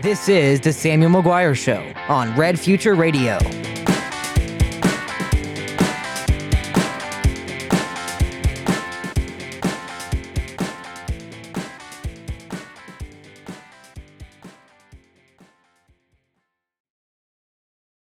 This 0.00 0.28
is 0.28 0.60
the 0.60 0.72
Samuel 0.72 1.10
McGuire 1.10 1.56
Show 1.56 1.92
on 2.08 2.36
Red 2.36 2.58
Future 2.60 2.94
Radio. 2.94 3.38